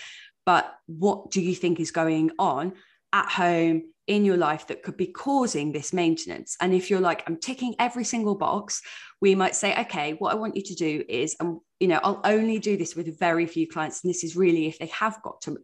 [0.43, 2.73] but what do you think is going on
[3.13, 6.57] at home in your life that could be causing this maintenance.
[6.59, 8.81] And if you're like i'm ticking every single box
[9.21, 12.21] we might say okay what i want you to do is um, you know i'll
[12.25, 14.03] only do this with very few clients.
[14.03, 15.57] And this is really if they have got to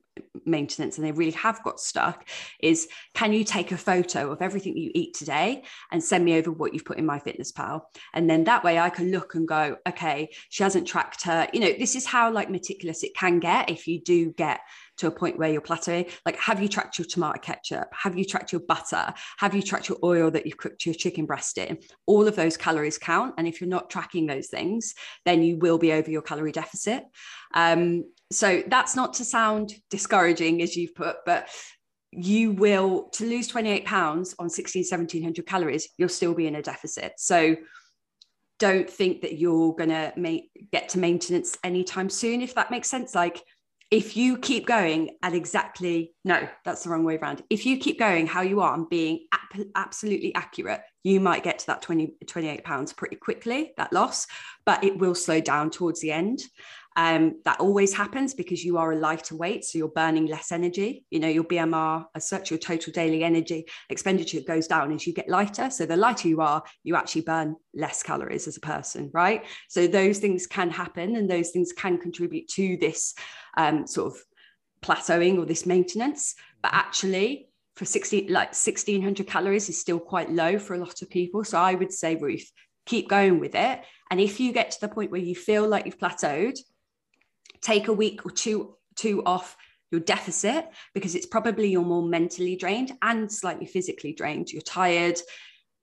[0.45, 2.27] maintenance and they really have got stuck
[2.61, 6.51] is can you take a photo of everything you eat today and send me over
[6.51, 7.81] what you've put in MyFitnessPal?
[8.13, 11.59] and then that way i can look and go okay she hasn't tracked her you
[11.59, 14.59] know this is how like meticulous it can get if you do get
[14.99, 16.09] to a point where you're plateauing.
[16.25, 17.87] Like have you tracked your tomato ketchup?
[17.93, 19.13] Have you tracked your butter?
[19.37, 21.79] Have you tracked your oil that you've cooked your chicken breast in?
[22.05, 24.93] All of those calories count and if you're not tracking those things
[25.25, 27.03] then you will be over your calorie deficit.
[27.53, 31.49] Um, so that's not to sound discouraging as you've put, but
[32.11, 36.61] you will to lose 28 pounds on 16 1700 calories you'll still be in a
[36.61, 37.13] deficit.
[37.17, 37.55] So
[38.57, 40.11] don't think that you're going to
[40.71, 43.15] get to maintenance anytime soon if that makes sense.
[43.15, 43.41] Like
[43.91, 47.43] if you keep going at exactly no that's the wrong way around.
[47.49, 51.59] If you keep going how you are and being ap- absolutely accurate you might get
[51.59, 54.27] to that 20 28 pounds pretty quickly that loss
[54.65, 56.41] but it will slow down towards the end
[56.99, 61.05] um, that always happens because you are a lighter weight, so you're burning less energy.
[61.09, 65.13] You know, your BMR, as such, your total daily energy expenditure goes down as you
[65.13, 65.69] get lighter.
[65.69, 69.45] So the lighter you are, you actually burn less calories as a person, right?
[69.69, 73.15] So those things can happen, and those things can contribute to this
[73.55, 74.21] um, sort of
[74.81, 76.35] plateauing or this maintenance.
[76.61, 77.47] But actually,
[77.77, 81.57] for 60 like 1600 calories is still quite low for a lot of people so
[81.57, 82.51] i would say ruth
[82.85, 83.81] keep going with it
[84.11, 86.59] and if you get to the point where you feel like you've plateaued
[87.61, 89.55] take a week or two two off
[89.91, 94.51] your deficit because it's probably you're more mentally drained and slightly physically drained.
[94.51, 95.19] You're tired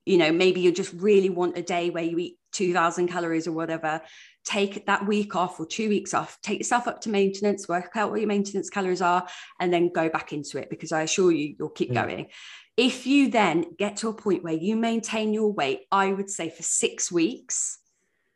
[0.07, 3.53] you know maybe you just really want a day where you eat 2000 calories or
[3.53, 4.01] whatever.
[4.45, 6.39] Take that week off or two weeks off.
[6.43, 9.27] Take yourself up to maintenance work out what your maintenance calories are
[9.61, 11.95] and then go back into it because i assure you you'll keep mm.
[11.95, 12.29] going.
[12.77, 16.51] If you then get to a point where you maintain your weight i would say
[16.51, 17.79] for 6 weeks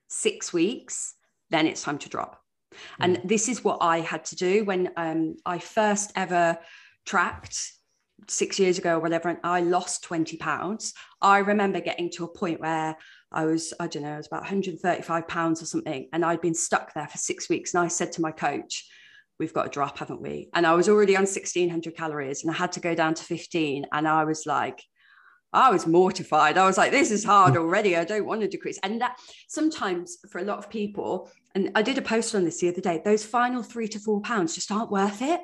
[0.09, 1.15] 6 weeks
[1.51, 2.40] then it's time to drop
[2.99, 3.29] and mm.
[3.29, 6.59] this is what I had to do when um, I first ever
[7.07, 7.73] tracked
[8.29, 10.93] six years ago or whatever, and I lost 20 pounds.
[11.21, 12.97] I remember getting to a point where
[13.33, 16.09] I was, I don't know, it was about 135 pounds or something.
[16.13, 17.75] And I'd been stuck there for six weeks.
[17.75, 18.89] And I said to my coach,
[19.39, 20.51] We've got to drop, haven't we?
[20.53, 23.87] And I was already on 1600 calories and I had to go down to 15.
[23.91, 24.83] And I was like,
[25.53, 26.57] I was mortified.
[26.57, 27.59] I was like, this is hard mm.
[27.59, 27.97] already.
[27.97, 28.79] I don't want to decrease.
[28.83, 32.61] And that sometimes for a lot of people, and I did a post on this
[32.61, 35.41] the other day, those final three to four pounds just aren't worth it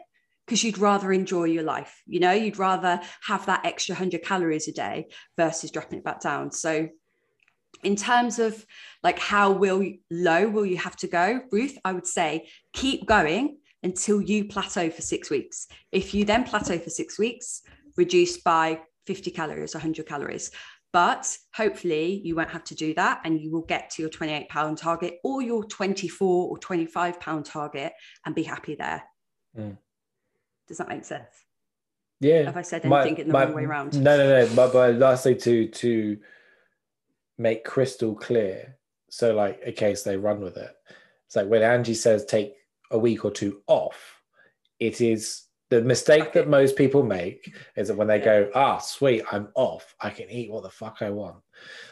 [0.47, 2.03] because you'd rather enjoy your life.
[2.07, 6.21] You know, you'd rather have that extra 100 calories a day versus dropping it back
[6.21, 6.53] down.
[6.53, 6.89] So,
[7.83, 8.65] in terms of
[9.03, 13.59] like how will low will you have to go, Ruth, I would say keep going
[13.83, 15.67] until you plateau for six weeks.
[15.93, 17.63] If you then plateau for six weeks,
[17.97, 20.51] reduce by 50 calories, 100 calories.
[20.93, 24.49] But hopefully, you won't have to do that and you will get to your 28
[24.49, 27.93] pound target or your 24 or 25 pound target
[28.25, 29.03] and be happy there.
[29.59, 29.77] Mm.
[30.67, 31.29] Does that make sense?
[32.21, 32.45] Yeah.
[32.45, 34.03] Have I said anything my, in the my, wrong way around?
[34.03, 34.55] No, no, no.
[34.55, 36.19] But, but lastly, to to
[37.39, 38.79] make crystal clear.
[39.11, 40.71] So, like, okay, so they run with it.
[41.27, 42.55] It's like when Angie says take
[42.91, 44.21] a week or two off,
[44.79, 48.25] it is The mistake that most people make is that when they Yeah.
[48.25, 51.37] go, ah, sweet, I'm off, I can eat what the fuck I want.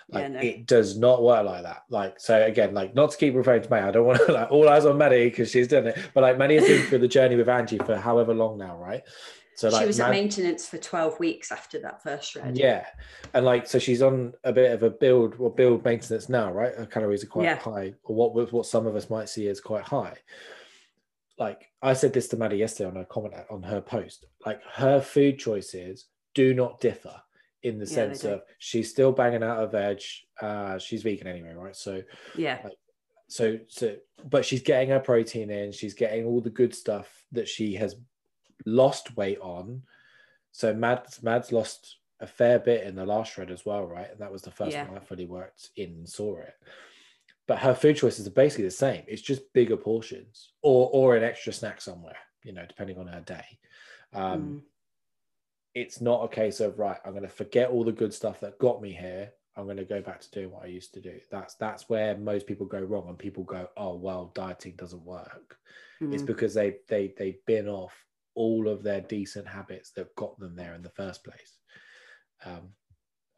[0.09, 0.39] Yeah, Like no.
[0.41, 1.83] it does not work like that.
[1.91, 3.81] Like so again, like not to keep referring to May.
[3.81, 5.99] I don't want to like all eyes on Maddie because she's done it.
[6.15, 9.03] But like Maddie has been through the journey with Angie for however long now, right?
[9.57, 12.57] So like she was at maintenance for 12 weeks after that first shred.
[12.59, 12.87] yeah,
[13.35, 16.75] and like so she's on a bit of a build or build maintenance now, right?
[16.75, 17.57] Her calories are quite Yeah.
[17.59, 20.15] high, or what what some of us might see as quite high.
[21.39, 24.27] Like I said this to Maddie yesterday on her comment on her post.
[24.47, 27.15] Like her food choices do not differ
[27.63, 30.01] in the Yeah, sense of she's still banging out of veg.
[30.41, 31.75] Uh, she's vegan anyway, right?
[31.77, 32.03] So
[32.37, 32.65] Yeah.
[33.27, 33.97] so so
[34.29, 37.97] but she's getting her protein in she's getting all the good stuff that she has
[38.67, 39.83] lost weight on
[40.53, 44.21] so mads mads lost a fair bit in the last shred as well right and
[44.21, 44.87] that was the first Yeah.
[44.89, 46.55] one i fully worked in and saw it
[47.47, 49.05] but her food choices are basically the same.
[49.07, 53.21] It's just bigger portions or or an extra snack somewhere you know depending on her
[53.21, 53.45] day.
[54.13, 54.61] Um Mm.
[55.75, 58.59] it's not a case of right i'm going to forget all the good stuff that
[58.59, 59.33] got me here.
[59.57, 61.19] I'm going to go back to doing what i used to do.
[61.31, 65.57] That's that's where most people go wrong and people go oh well dieting doesn't work.
[66.01, 66.27] It's Mm.
[66.27, 67.95] because they they they bin off
[68.35, 71.59] all of their decent habits that got them there in the first place.
[72.45, 72.71] Um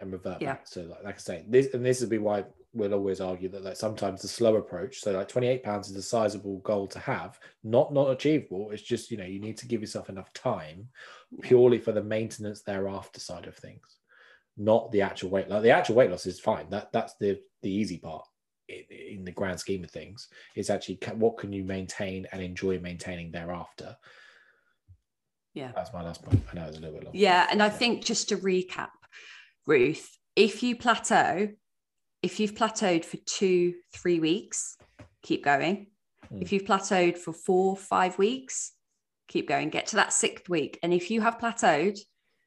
[0.01, 0.55] and revert Yeah.
[0.55, 0.67] back.
[0.67, 2.45] So like, like i say this and this would be why
[2.77, 6.03] we'll always argue that like sometimes the slow approach so like 28 pounds is a
[6.03, 9.81] sizable goal to have not not achievable it's just you know you need to give
[9.81, 10.89] yourself enough time
[11.43, 13.97] purely for the maintenance thereafter side of things
[14.57, 17.71] not the actual weight loss the actual weight loss is fine that that's the the
[17.71, 18.25] easy part
[18.69, 23.31] in, the grand scheme of things is actually what can you maintain and enjoy maintaining
[23.31, 23.97] thereafter
[25.55, 25.73] Yeah.
[25.75, 27.47] that's my last point i know it's a little bit long Yeah.
[27.51, 28.91] And I think just to recap,
[29.67, 31.49] Ruth, if you plateau,
[32.27, 34.77] if you've plateaued for two, three weeks,
[35.23, 35.87] keep going.
[36.33, 36.43] Mm.
[36.43, 38.73] If you've plateaued for four, five weeks,
[39.29, 39.71] keep going.
[39.71, 40.77] Get to that sixth week.
[40.83, 42.01] And if you have plateaued,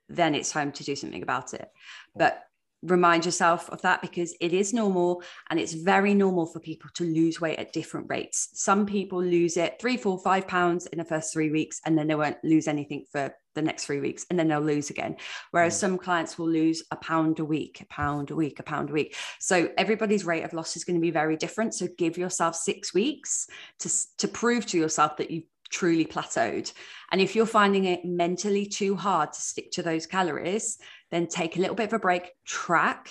[0.10, 1.70] then it's time to do something about it.
[2.14, 2.44] But
[2.84, 7.04] remind yourself of that because it is normal and it's very normal for people to
[7.04, 8.50] lose weight at different rates.
[8.54, 12.08] Some people lose it three, four, five pounds in the first three weeks and then
[12.08, 15.18] they won't lose anything for the next three weeks and then they'll lose again.
[15.52, 15.80] Whereas Mm.
[15.80, 18.94] some clients will lose a pound a week, a pound a week, a pound a
[18.94, 19.16] week.
[19.40, 21.74] So everybody's rate of loss is going to be very different.
[21.74, 23.48] So give yourself six weeks
[23.80, 26.72] to, to prove to yourself that you've truly plateaued.
[27.12, 30.78] And if you're finding it mentally too hard to stick to those calories,
[31.12, 33.10] then take a little bit of a break, track,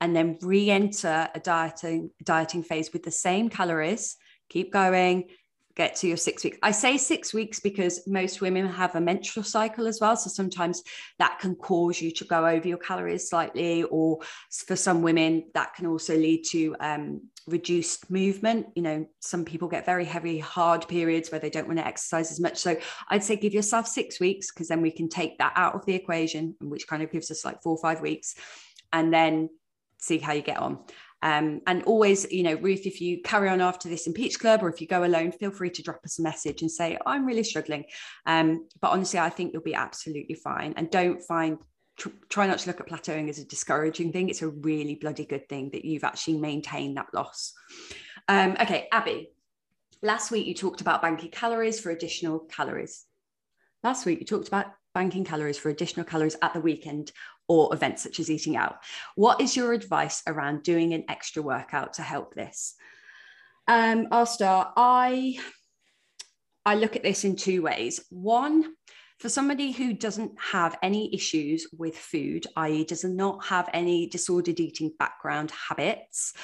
[0.00, 4.16] and then re-enter a dieting dieting phase with the same calories.
[4.48, 5.28] Keep going,
[5.76, 6.58] get to your six weeks.
[6.62, 10.16] I say six weeks because most women have a menstrual cycle as well.
[10.16, 10.82] So sometimes
[11.18, 14.18] that can cause you to go over your calories slightly, or
[14.66, 18.66] for some women, that can also lead to um, reduced movement.
[18.74, 22.32] You know, some people get very heavy, hard periods where they don't want to exercise
[22.32, 22.56] as much.
[22.56, 22.76] So
[23.10, 25.94] I'd say give yourself six weeks because then we can take that out of the
[25.94, 28.34] equation, which kind of gives us like four or five weeks,
[28.92, 29.50] and then
[29.98, 30.78] see how you get on.
[31.22, 34.62] Um, and always, you know, Ruth, if you carry on after this in Peach Club
[34.62, 37.24] or if you go alone, feel free to drop us a message and say, I'm
[37.24, 37.84] really struggling.
[38.26, 40.74] Um, but honestly, I think you'll be absolutely fine.
[40.76, 41.58] And don't find,
[41.96, 44.28] tr- try not to look at plateauing as a discouraging thing.
[44.28, 47.54] It's a really bloody good thing that you've actually maintained that loss.
[48.28, 49.30] Um, okay, Abby,
[50.02, 53.04] last week you talked about banking calories for additional calories.
[53.82, 57.12] Last week you talked about banking calories for additional calories at the weekend
[57.48, 58.76] or events such as eating out.
[59.14, 62.74] What is your advice around doing an extra workout to help this?
[63.68, 64.72] Um, I'll start.
[64.76, 65.38] I
[66.64, 68.04] I look at this in two ways.
[68.10, 68.74] One,
[69.18, 74.60] for somebody who doesn't have any issues with food, i.e., does not have any disordered
[74.60, 76.34] eating background habits,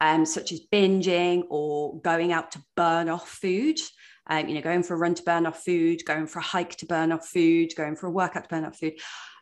[0.00, 3.78] um, such as binging or going out to burn off food,
[4.28, 6.76] um, you know, going for a run to burn off food, going for a hike
[6.76, 8.94] to burn off food, going for a workout to burn off food.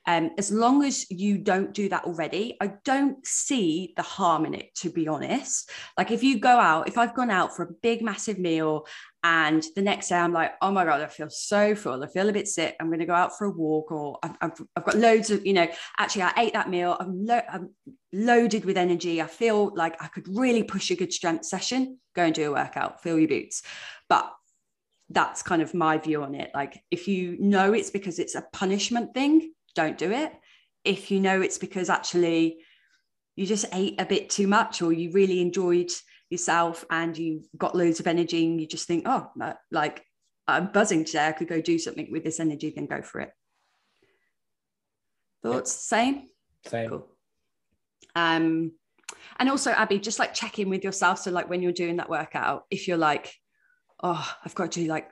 [0.07, 4.55] Um, as long as you don't do that already, I don't see the harm in
[4.55, 5.71] it, to be honest.
[5.99, 8.87] Like if you go out, if I've gone out for a big, massive meal
[9.23, 12.03] and the next day I'm like, oh my God, I feel so full.
[12.03, 12.77] I feel a bit sick.
[12.81, 15.45] I'm going to go out for a walk or I've, I've, I've got loads of,
[15.45, 16.97] you know, actually I ate that meal.
[16.99, 17.71] I'm, lo- I'm
[18.13, 19.21] loaded with energy.
[19.21, 21.99] I feel like I could really push a good strength session.
[22.17, 23.63] Go and do a workout, fill your boots.
[24.09, 24.33] But
[25.11, 26.51] that's kind of my view on it.
[26.55, 30.33] Like if you know it's because it's a punishment thing, don't do it.
[30.85, 32.59] If you know it's because actually
[33.37, 35.91] you just ate a bit too much or you really enjoyed
[36.31, 39.31] yourself and you got loads of energy and you just think, oh,
[39.71, 40.05] like
[40.47, 43.31] I'm buzzing today, I could go do something with this energy, then go for it.
[45.43, 45.73] Thoughts?
[45.73, 46.29] Same?
[46.66, 46.89] Same.
[46.89, 47.09] Cool.
[48.14, 48.73] Um,
[49.39, 51.21] and also, Abby, just like check in with yourself.
[51.21, 53.33] So, like when you're doing that workout, if you're like,
[54.03, 55.11] oh, I've got to do like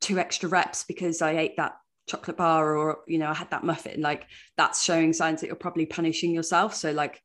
[0.00, 1.76] two extra reps because I ate that
[2.08, 5.56] chocolate bar or you know i had that muffin like that's showing signs that you're
[5.56, 6.74] probably punishing yourself.
[6.74, 7.22] So like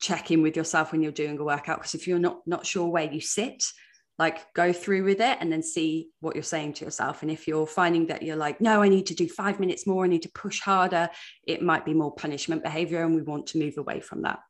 [0.00, 2.88] check in with yourself when you're doing a workout because if you're not not sure
[2.88, 3.64] where you sit
[4.18, 7.22] like go through with it and then see what you're saying to yourself.
[7.22, 10.04] And if you're finding that you're like no i need to do 5 minutes more
[10.04, 11.08] i need to push harder
[11.46, 14.40] it might be more punishment behavior and we want to move away from that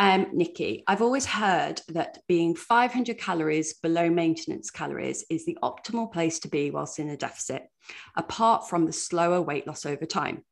[0.00, 6.10] um, Nikki, I've always heard that being 500 calories below maintenance calories is the optimal
[6.10, 7.64] place to be whilst in a deficit,
[8.16, 10.42] apart from the slower weight loss over time.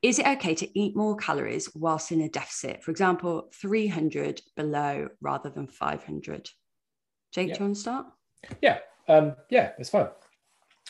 [0.00, 2.82] Is it okay to eat more calories whilst in a deficit?
[2.82, 6.48] For example, 300 below rather than 500?
[7.32, 7.54] Jake, yeah.
[7.54, 8.06] do you want to start?
[8.62, 8.78] Yeah,
[9.08, 10.08] um, yeah, it's fine.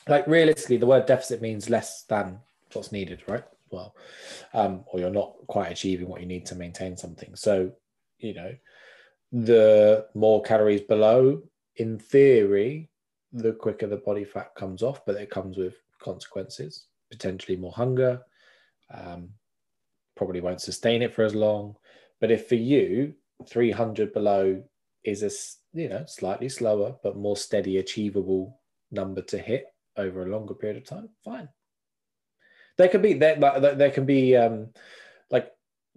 [0.07, 2.39] Like realistically, the word deficit means less than
[2.73, 3.43] what's needed, right?
[3.71, 3.97] Well,
[4.55, 7.35] um, or you're not quite achieving what you need to maintain something.
[7.35, 7.73] So,
[8.21, 8.55] you know,
[9.33, 11.43] the more calories below,
[11.77, 12.89] in theory,
[13.33, 18.21] the quicker the body fat comes off, but it comes with consequences, potentially more hunger,
[18.93, 19.29] um,
[20.17, 21.77] probably won't sustain it for as long.
[22.21, 23.15] But if for you,
[23.49, 24.63] 300 below
[25.05, 25.31] is a
[25.73, 28.61] you know slightly slower but more steady, achievable
[28.91, 29.67] number to hit
[29.97, 31.49] over a longer period of time, fine.
[32.77, 34.69] There can be there, there can be um,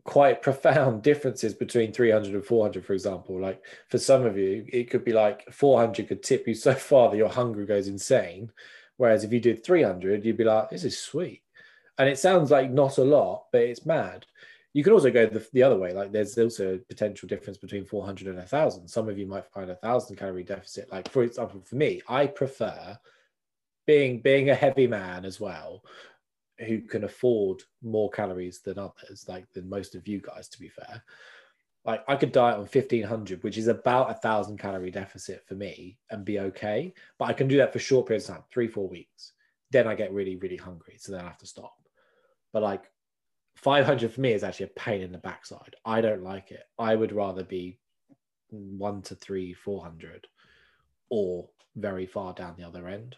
[0.05, 4.89] quite profound differences between 300 and 400 for example like for some of you it
[4.89, 8.51] could be like 400 could tip you so far that your hunger goes insane
[8.97, 11.43] whereas if you did 300 you'd be like this is sweet
[11.97, 14.25] and it sounds like not a lot, but it's mad.
[14.73, 15.93] You can also go the, the other way.
[15.93, 18.87] Like there's also a potential difference between 400 and 1,000.
[18.87, 20.91] Some of you might find a thousand calorie deficit.
[20.91, 22.97] Like for example, for me, I prefer
[23.85, 25.83] being being a heavy man as well,
[26.63, 30.69] who can afford more calories than others, like than most of you guys, to be
[30.69, 31.03] fair.
[31.85, 35.97] Like I could diet on 1500, which is about a thousand calorie deficit for me
[36.11, 36.93] and be okay.
[37.19, 39.33] But I can do that for short periods of time, three, four weeks.
[39.71, 40.95] Then I get really, really hungry.
[40.97, 41.73] So then I have to stop
[42.53, 42.89] but like
[43.55, 45.75] 500 for me is actually a pain in the backside.
[45.83, 46.63] I don't like it.
[46.79, 47.79] I would rather be
[48.49, 50.27] one to three, 400
[51.09, 53.17] or very far down the other end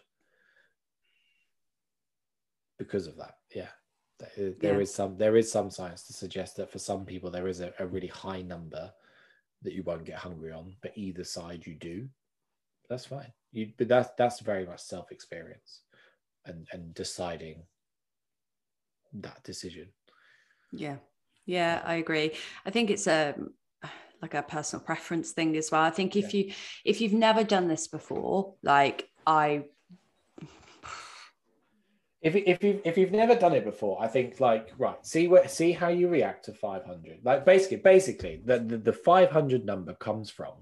[2.78, 3.34] because of that.
[3.54, 3.68] Yeah.
[4.22, 4.80] Uh, there yeah.
[4.80, 7.72] is some there is some science to suggest that for some people there is a,
[7.78, 8.90] a really high number
[9.62, 12.08] that you won't get hungry on, but either side you do.
[12.88, 13.32] That's fine.
[13.52, 15.82] You but that's that's very much self-experience
[16.46, 17.62] and and deciding
[19.14, 19.88] that decision.
[20.72, 20.96] Yeah.
[21.44, 22.32] Yeah, I agree.
[22.64, 23.34] I think it's a
[24.22, 25.82] like a personal preference thing as well.
[25.82, 26.46] I think if yeah.
[26.46, 26.52] you
[26.84, 29.64] if you've never done this before, like I
[32.22, 35.50] if if you if you've never done it before, I think like right, see what
[35.50, 37.20] see how you react to 500.
[37.22, 40.54] Like basically, basically the the, the 500 number comes from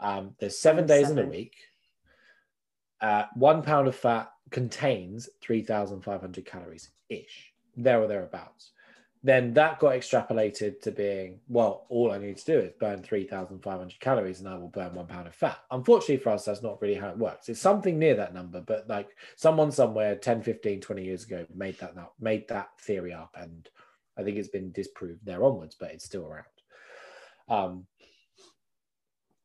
[0.00, 1.24] um, there's seven days seven.
[1.24, 1.56] in a week.
[3.00, 8.72] Uh, one pound of fat contains 3,500 calories ish, there or thereabouts.
[9.22, 14.00] Then that got extrapolated to being, well, all I need to do is burn 3,500
[14.00, 15.58] calories and I will burn one pound of fat.
[15.70, 17.48] Unfortunately for us, that's not really how it works.
[17.48, 21.78] It's something near that number, but like someone somewhere 10, 15, 20 years ago made
[21.80, 23.36] that, made that theory up.
[23.38, 23.68] And
[24.16, 26.44] I think it's been disproved there onwards, but it's still around.
[27.48, 27.86] Um,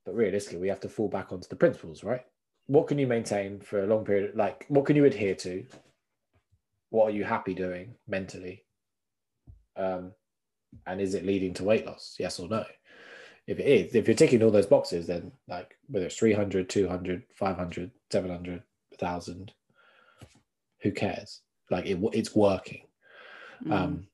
[0.06, 2.26] but realistically, we have to fall back onto the principles, right?
[2.68, 4.36] what can you maintain for a long period?
[4.36, 5.66] Like, what can you adhere to?
[6.90, 8.64] What are you happy doing mentally?
[9.76, 10.12] Um,
[10.86, 12.16] and is it leading to weight loss?
[12.20, 12.66] Yes or no?
[13.46, 17.24] If it is, if you're ticking all those boxes, then like whether it's 300, 200,
[17.34, 19.54] 500, 700, 1000,
[20.82, 21.42] who cares?
[21.70, 22.84] Like it, it's working.
[23.66, 23.72] Mm.
[23.72, 24.08] Um,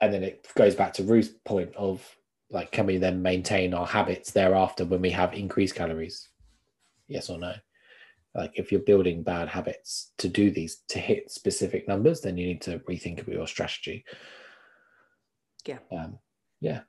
[0.00, 2.04] and then it goes back to Ruth's point of
[2.50, 6.28] like, can we then maintain our habits thereafter when we have increased calories?
[7.06, 7.54] Yes or no?
[8.34, 12.46] Like if you're building bad habits to do these to hit specific numbers, then you
[12.46, 14.04] need to rethink about your strategy.
[15.66, 15.78] Yeah.
[15.90, 16.18] Um,
[16.60, 16.80] yeah.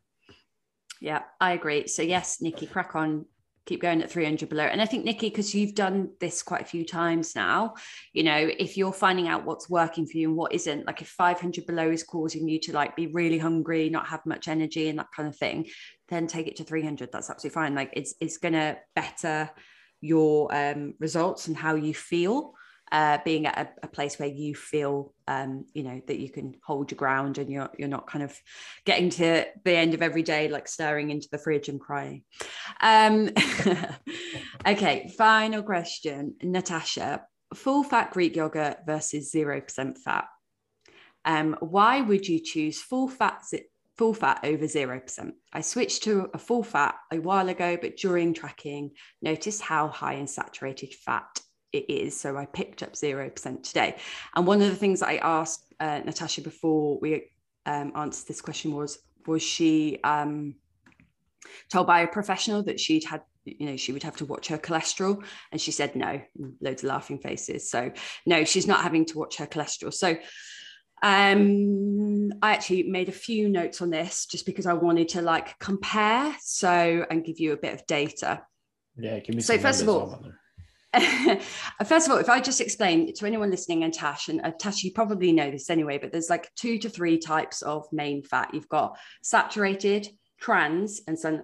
[1.01, 1.87] Yeah, I agree.
[1.87, 3.25] So yes, Nikki, crack on,
[3.65, 4.65] keep going at 300 below.
[4.65, 7.75] And I think Nikki, because you've done this quite a few times now,
[8.13, 11.07] you know, if you're finding out what's working for you and what isn't, like if
[11.07, 14.99] 500 below is causing you to like be really hungry, not have much energy and
[14.99, 15.67] that kind of thing,
[16.09, 17.11] then take it to 300.
[17.11, 17.73] That's absolutely fine.
[17.73, 19.49] Like it's it's gonna better
[20.01, 22.53] your um, results and how you feel
[22.91, 26.55] uh, being at a, a, place where you feel um, you know that you can
[26.63, 28.37] hold your ground and you're you're not kind of
[28.85, 32.23] getting to the end of every day like staring into the fridge and crying.
[32.81, 33.29] Um,
[34.67, 36.35] okay final question.
[36.43, 40.25] Natasha full fat greek yogurt versus 0% fat.
[41.23, 43.43] Um, why would you choose full fat
[43.97, 45.31] full fat over 0%.
[45.53, 50.13] I switched to a full fat a while ago, but during tracking, noticed how high
[50.13, 51.39] in saturated fat
[51.73, 52.19] it is.
[52.19, 53.95] So I picked up 0% today.
[54.35, 57.31] And one of the things I asked uh, Natasha before we
[57.65, 60.55] um, answered this question was, was she um,
[61.69, 64.57] told by a professional that she'd had you know she would have to watch her
[64.57, 66.21] cholesterol and she said no
[66.59, 67.91] loads of laughing faces so
[68.27, 70.15] no she's not having to watch her cholesterol so
[71.01, 75.57] um i actually made a few notes on this just because i wanted to like
[75.57, 78.43] compare so and give you a bit of data
[78.95, 80.23] yeah give me so first of all
[81.85, 84.83] first of all if i just explain to anyone listening and tash and uh, tash
[84.83, 88.53] you probably know this anyway but there's like two to three types of main fat
[88.53, 90.07] you've got saturated
[90.41, 91.43] trans and some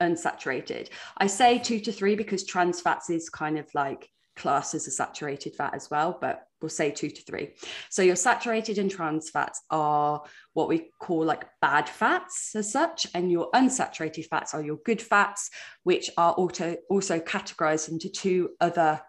[0.00, 0.88] unsaturated.
[1.16, 4.90] I say two to three because trans fats is kind of like class as a
[4.90, 7.54] saturated fat as well, but we'll say two to three.
[7.90, 10.22] So your saturated and trans fats are
[10.54, 15.02] what we call like bad fats as such, and your unsaturated fats are your good
[15.02, 15.50] fats,
[15.82, 19.00] which are also also categorized into two other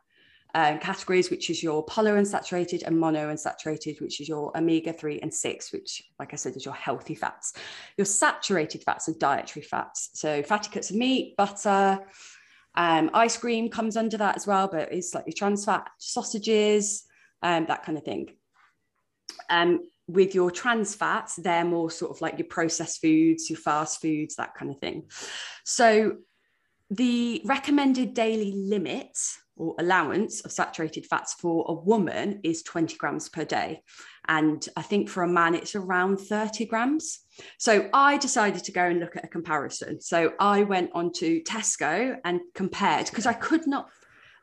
[0.55, 5.73] um, categories, which is your polyunsaturated and monounsaturated, which is your omega 3 and 6,
[5.73, 7.53] which, like I said, is your healthy fats.
[7.97, 10.11] Your saturated fats are dietary fats.
[10.13, 11.99] So fatty cuts of meat, butter,
[12.75, 17.03] um, ice cream comes under that as well, but it's slightly trans fat, sausages,
[17.41, 18.29] um, that kind of thing.
[19.49, 24.01] Um, with your trans fats, they're more sort of like your processed foods, your fast
[24.01, 25.03] foods, that kind of thing.
[25.63, 26.17] So
[26.89, 29.17] the recommended daily limit
[29.57, 33.81] or allowance of saturated fats for a woman is 20 grams per day.
[34.27, 37.19] And I think for a man, it's around 30 grams.
[37.57, 40.01] So I decided to go and look at a comparison.
[40.01, 43.89] So I went onto Tesco and compared because I could not,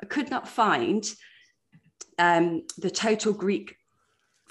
[0.02, 1.04] I could not find
[2.18, 3.76] um, the total Greek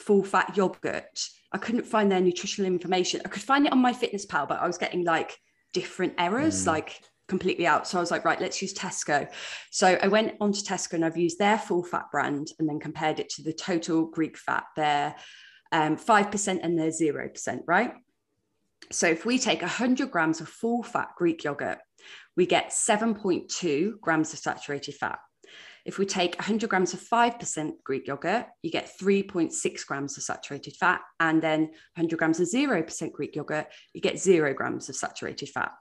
[0.02, 1.28] full fat yogurt.
[1.52, 3.22] I couldn't find their nutritional information.
[3.26, 5.38] I could find it on MyFitnessPal, but I was getting like
[5.74, 6.68] different errors, mm.
[6.68, 7.88] like completely out.
[7.88, 9.28] So I was like, right, let's use Tesco.
[9.70, 13.20] So I went onto Tesco and I've used their full fat brand and then compared
[13.20, 15.16] it to the total Greek fat, their
[15.72, 17.94] um, 5% and their 0%, right?
[18.92, 21.80] So if we take 100 grams of full fat Greek yogurt,
[22.36, 25.20] we get 7.2 grams of saturated fat.
[25.86, 30.76] If we take 100 grams of 5% Greek yogurt, you get 3.6 grams of saturated
[30.76, 31.02] fat.
[31.20, 31.62] And then
[31.96, 35.72] 100 grams of 0% Greek yogurt, you get zero grams of saturated fat.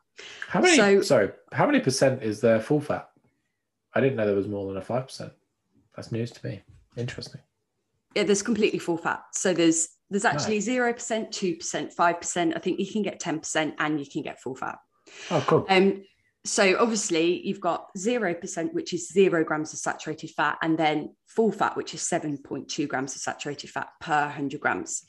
[0.48, 0.76] How many?
[0.76, 3.08] So, sorry, how many percent is there full fat?
[3.94, 5.32] I didn't know there was more than a five percent.
[5.96, 6.62] That's news to me.
[6.96, 7.40] Interesting.
[8.14, 9.22] Yeah, there's completely full fat.
[9.32, 12.54] So there's there's actually zero percent, two percent, five percent.
[12.56, 14.78] I think you can get ten percent, and you can get full fat.
[15.30, 15.66] Oh, cool.
[15.68, 16.02] Um,
[16.44, 21.14] so obviously you've got zero percent, which is zero grams of saturated fat, and then
[21.26, 25.04] full fat, which is seven point two grams of saturated fat per hundred grams.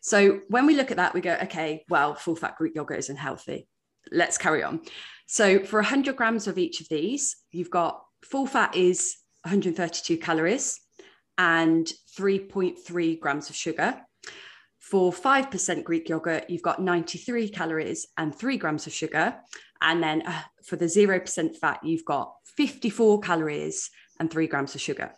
[0.00, 3.16] So when we look at that, we go, okay, well, full fat Greek yogurt isn't
[3.16, 3.66] healthy
[4.10, 4.80] let's carry on.
[5.26, 10.80] So for 100 grams of each of these, you've got full fat is 132 calories
[11.38, 14.00] and 3.3 grams of sugar.
[14.88, 19.34] For 5% Greek yogurt, you've got 93 calories and 3 grams of sugar.
[19.82, 24.80] And then uh, for the 0% fat, you've got 54 calories and 3 grams of
[24.80, 25.10] sugar.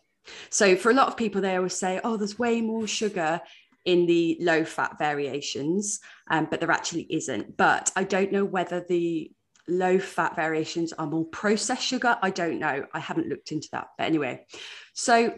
[0.49, 3.43] So for a lot of people, they always say, oh, there's way more sugar
[3.85, 6.01] in the low fat variations,
[6.31, 7.59] um, but there actually isn't.
[7.59, 9.31] But I don't know whether the
[9.69, 12.17] low fat variations are more processed sugar.
[12.23, 12.87] I don't know.
[12.95, 13.89] I haven't looked into that.
[13.99, 14.47] But anyway,
[14.95, 15.35] so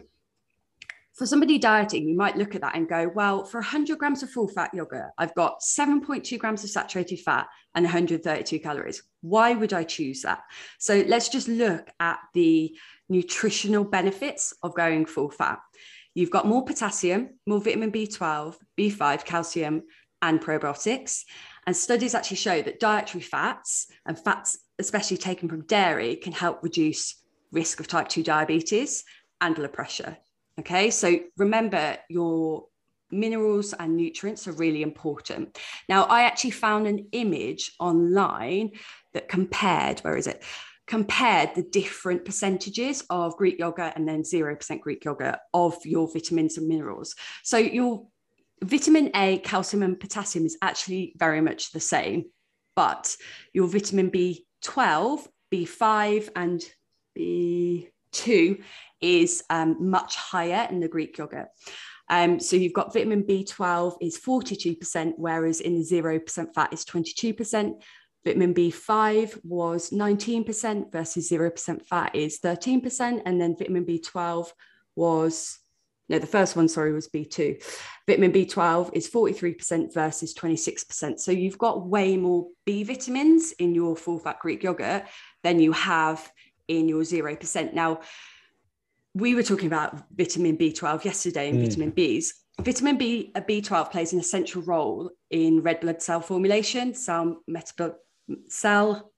[1.13, 4.29] for somebody dieting, you might look at that and go, well, for 100 grams of
[4.29, 9.03] full fat yogurt, I've got 7.2 grams of saturated fat and 132 calories.
[9.21, 10.41] Why would I choose that?
[10.79, 12.75] So let's just look at the
[13.09, 15.59] nutritional benefits of going full fat.
[16.13, 19.83] You've got more potassium, more vitamin B12, B5, calcium,
[20.21, 21.23] and probiotics.
[21.67, 26.63] And studies actually show that dietary fats and fats, especially taken from dairy, can help
[26.63, 29.03] reduce risk of type 2 diabetes
[29.41, 30.17] and blood pressure.
[30.61, 32.65] Okay, so remember your
[33.09, 35.57] minerals and nutrients are really important.
[35.89, 38.71] Now, I actually found an image online
[39.13, 40.43] that compared, where is it?
[40.87, 46.57] compared the different percentages of Greek yogurt and then 0% Greek yogurt of your vitamins
[46.57, 47.15] and minerals.
[47.43, 48.07] So your
[48.61, 52.25] vitamin A, calcium, and potassium is actually very much the same,
[52.75, 53.15] but
[53.53, 56.61] your vitamin B12, B5, and
[58.13, 58.61] B2
[59.01, 61.47] is um, much higher in the Greek yogurt.
[62.09, 67.81] Um, so you've got vitamin B12 is 42%, whereas in 0% fat is 22%.
[68.23, 73.21] Vitamin B5 was 19% versus 0% fat is 13%.
[73.25, 74.49] And then vitamin B12
[74.95, 75.57] was,
[76.09, 77.63] no, the first one, sorry, was B2.
[78.05, 81.19] Vitamin B12 is 43% versus 26%.
[81.19, 85.05] So you've got way more B vitamins in your full fat Greek yogurt
[85.43, 86.29] than you have
[86.77, 87.73] in your 0%.
[87.73, 88.01] Now,
[89.13, 91.65] we were talking about vitamin B12 yesterday and Mm.
[91.67, 92.25] vitamin Bs.
[92.61, 97.95] Vitamin B, a B12 plays an essential role in red blood cell formulation, cell, metabol-
[98.47, 99.11] cell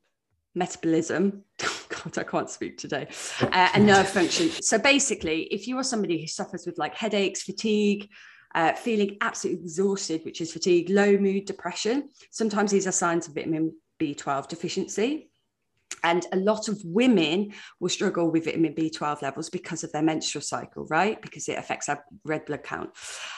[0.55, 1.43] metabolism.
[1.89, 3.07] God, I can't speak today.
[3.41, 4.49] Uh, and nerve function.
[4.49, 8.09] So basically, if you are somebody who suffers with like headaches, fatigue,
[8.55, 13.33] uh, feeling absolutely exhausted, which is fatigue, low mood, depression, sometimes these are signs of
[13.35, 15.29] vitamin B12 deficiency.
[16.03, 20.41] And a lot of women will struggle with vitamin B12 levels because of their menstrual
[20.41, 21.21] cycle, right?
[21.21, 22.91] Because it affects our red blood count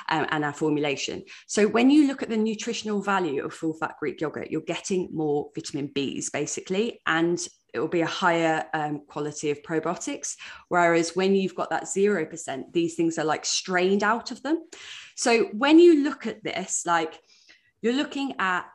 [0.09, 1.23] um, and our formulation.
[1.47, 5.09] So when you look at the nutritional value of full fat Greek yogurt, you're getting
[5.13, 10.35] more vitamin Bs basically, and it will be a higher um, quality of probiotics.
[10.69, 14.65] Whereas when you've got that 0%, these things are like strained out of them.
[15.15, 17.19] So when you look at this, like
[17.81, 18.65] you're looking at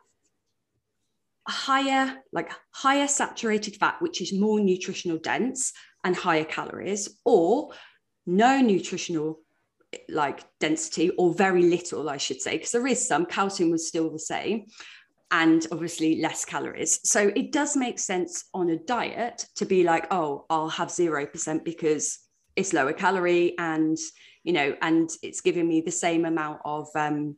[1.48, 5.72] higher like higher saturated fat which is more nutritional dense
[6.04, 7.70] and higher calories or
[8.26, 9.40] no nutritional
[10.08, 14.10] like density or very little i should say because there is some calcium was still
[14.10, 14.66] the same
[15.30, 17.00] and obviously less calories.
[17.08, 21.64] So it does make sense on a diet to be like oh i'll have 0%
[21.64, 22.18] because
[22.56, 23.96] it's lower calorie and
[24.42, 27.36] you know and it's giving me the same amount of um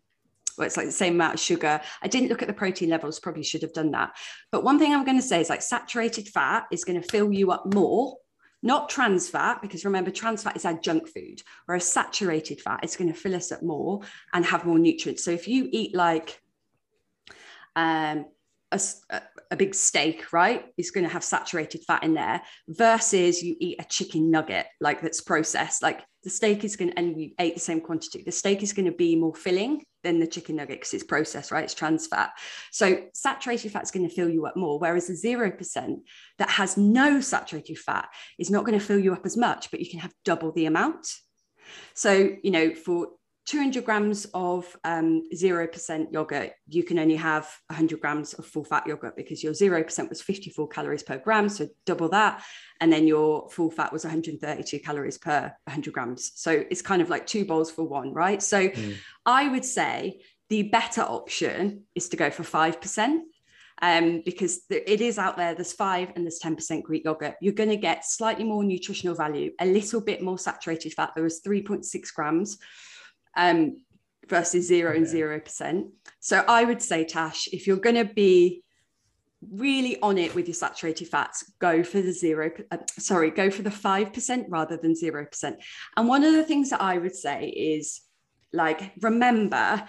[0.56, 1.80] well, it's like the same amount of sugar.
[2.02, 4.12] I didn't look at the protein levels, probably should have done that.
[4.50, 7.32] But one thing I'm going to say is like saturated fat is going to fill
[7.32, 8.16] you up more,
[8.62, 12.96] not trans fat, because remember, trans fat is our junk food, whereas saturated fat is
[12.96, 14.00] going to fill us up more
[14.32, 15.24] and have more nutrients.
[15.24, 16.40] So if you eat like
[17.74, 18.26] um,
[18.70, 18.80] a,
[19.50, 23.80] a big steak, right, is going to have saturated fat in there versus you eat
[23.80, 27.54] a chicken nugget, like that's processed, like the steak is going to, and you ate
[27.54, 30.80] the same quantity, the steak is going to be more filling than the chicken nugget
[30.80, 31.64] because it's processed, right?
[31.64, 32.32] It's trans fat.
[32.70, 35.96] So saturated fat is going to fill you up more, whereas the 0%
[36.38, 38.08] that has no saturated fat
[38.38, 40.66] is not going to fill you up as much, but you can have double the
[40.66, 41.06] amount.
[41.94, 43.08] So, you know, for
[43.46, 48.86] 200 grams of um, 0% yogurt, you can only have 100 grams of full fat
[48.86, 51.48] yogurt because your 0% was 54 calories per gram.
[51.48, 52.42] So double that.
[52.80, 56.32] And then your full fat was 132 calories per 100 grams.
[56.36, 58.42] So it's kind of like two bowls for one, right?
[58.42, 58.96] So Mm.
[59.26, 63.20] I would say the better option is to go for 5%.
[63.80, 67.34] Um, because there, it is out there, there's five and there's 10% Greek yogurt.
[67.40, 71.10] You're going to get slightly more nutritional value, a little bit more saturated fat.
[71.14, 72.58] There was 3.6 grams
[73.36, 73.82] um,
[74.28, 75.88] versus zero and zero percent.
[76.20, 78.62] So I would say, Tash, if you're going to be
[79.50, 82.50] really on it with your saturated fats, go for the zero.
[82.70, 85.56] Uh, sorry, go for the five percent rather than zero percent.
[85.96, 88.00] And one of the things that I would say is,
[88.52, 89.84] like, remember.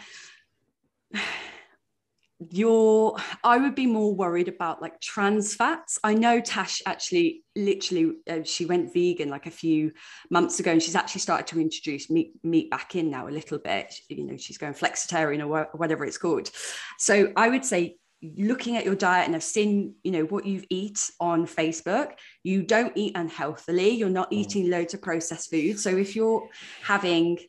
[2.51, 5.99] Your, I would be more worried about like trans fats.
[6.03, 9.91] I know Tash actually, literally, uh, she went vegan like a few
[10.29, 13.59] months ago, and she's actually started to introduce meat meat back in now a little
[13.59, 13.93] bit.
[14.09, 16.49] You know, she's going flexitarian or wha- whatever it's called.
[16.97, 17.97] So I would say,
[18.37, 22.11] looking at your diet, and I've seen you know what you eat on Facebook.
[22.43, 23.89] You don't eat unhealthily.
[23.89, 24.37] You're not Mm.
[24.37, 25.79] eating loads of processed food.
[25.79, 26.47] So if you're
[26.81, 27.39] having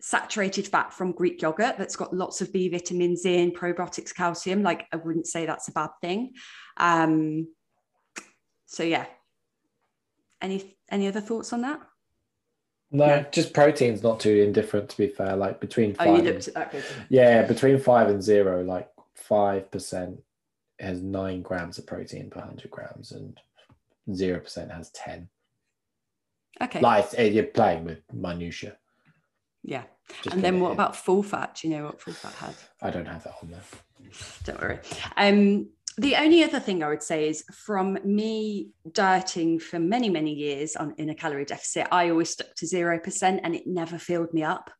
[0.00, 4.86] saturated fat from Greek yogurt that's got lots of B vitamins in, probiotics, calcium, like
[4.92, 6.32] I wouldn't say that's a bad thing.
[6.76, 7.48] Um,
[8.66, 9.06] so yeah.
[10.40, 11.80] Any any other thoughts on that?
[12.92, 13.26] No, No.
[13.32, 15.34] just protein's not too indifferent to be fair.
[15.36, 16.72] Like between Oh, five, you and, at that.
[16.72, 16.84] good.
[17.08, 20.20] yeah, between five and zero, like five percent
[20.78, 23.36] has nine grams of protein per hundred grams, and
[24.14, 25.28] zero percent has ten.
[26.62, 26.80] Okay.
[26.80, 28.76] Like it's- you're playing with minutia.
[29.62, 29.84] Yeah.
[30.22, 31.58] Just and then what about full fat?
[31.60, 32.54] Do you know what full fat had?
[32.80, 33.60] I don't have that on there.
[34.44, 34.78] Don't worry.
[35.16, 35.68] Um,
[35.98, 40.76] the only other thing I would say is from me dieting for many, many years
[40.76, 44.44] on in a calorie deficit, I always stuck to 0% and it never filled me
[44.44, 44.70] up.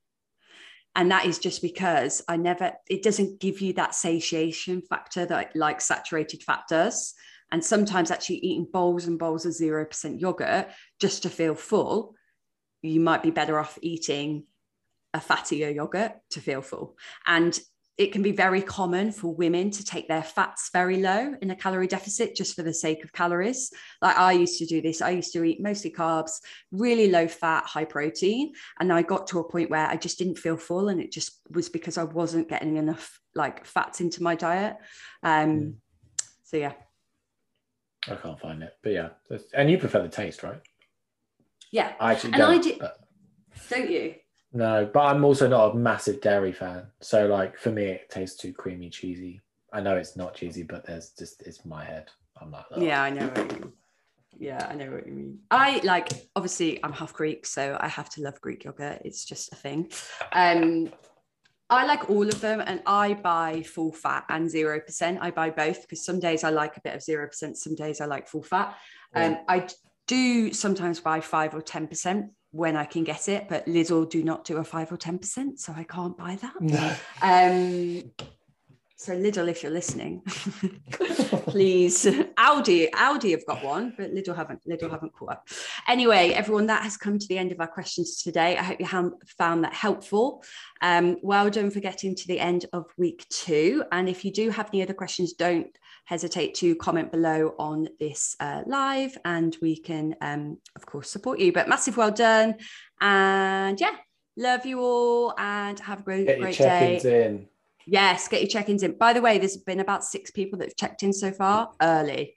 [0.94, 5.54] And that is just because I never, it doesn't give you that satiation factor that
[5.56, 7.14] like saturated fat does.
[7.50, 10.68] And sometimes actually eating bowls and bowls of 0% yogurt
[11.00, 12.14] just to feel full,
[12.82, 14.44] you might be better off eating
[15.18, 16.96] a fattier yogurt to feel full.
[17.26, 17.58] And
[18.04, 21.56] it can be very common for women to take their fats very low in a
[21.56, 23.72] calorie deficit just for the sake of calories.
[24.00, 25.02] Like I used to do this.
[25.02, 26.30] I used to eat mostly carbs,
[26.70, 28.52] really low fat, high protein.
[28.78, 30.88] And I got to a point where I just didn't feel full.
[30.90, 34.76] And it just was because I wasn't getting enough like fats into my diet.
[35.24, 35.74] Um, Mm.
[36.44, 36.72] So yeah.
[38.06, 39.08] I can't find it, but yeah.
[39.54, 40.60] And you prefer the taste, right?
[41.72, 41.92] Yeah.
[42.00, 42.62] I actually And I don't.
[42.62, 42.96] did- but-
[43.68, 44.14] Don't you?
[44.52, 46.86] No, but I'm also not a massive dairy fan.
[47.00, 49.40] So like for me, it tastes too creamy, cheesy.
[49.72, 52.10] I know it's not cheesy, but there's just it's my head.
[52.40, 52.80] I'm like, oh.
[52.80, 53.26] Yeah, I know.
[53.26, 53.72] what you mean.
[54.38, 55.38] Yeah, I know what you mean.
[55.50, 59.02] I like obviously I'm half Greek, so I have to love Greek yogurt.
[59.04, 59.90] It's just a thing.
[60.32, 60.90] Um,
[61.70, 65.18] I like all of them, and I buy full fat and zero percent.
[65.20, 68.00] I buy both because some days I like a bit of zero percent, some days
[68.00, 68.76] I like full fat.
[69.14, 69.38] Um, Yeah.
[69.48, 69.68] I
[70.06, 74.22] do sometimes buy five or ten percent when I can get it, but Lidl do
[74.22, 76.60] not do a five or ten percent, so I can't buy that.
[76.60, 76.94] No.
[77.22, 78.10] Um,
[79.00, 80.22] so Lidl, if you're listening,
[81.46, 82.04] please.
[82.04, 84.60] Aldi, Aldi have got one, but Lidl haven't.
[84.68, 85.48] Lidl haven't caught up.
[85.86, 88.56] Anyway, everyone, that has come to the end of our questions today.
[88.56, 90.42] I hope you have found that helpful.
[90.80, 93.84] Um, well done for getting to the end of week two.
[93.92, 95.68] And if you do have any other questions, don't
[96.08, 101.38] hesitate to comment below on this uh, live, and we can, um, of course, support
[101.38, 101.52] you.
[101.52, 102.54] But massive well done,
[103.00, 103.94] and yeah.
[104.40, 107.00] Love you all and have a great, Get your great day.
[107.00, 107.48] check-ins in.
[107.86, 108.92] Yes, get your check-ins in.
[108.96, 112.36] By the way, there's been about six people that have checked in so far early.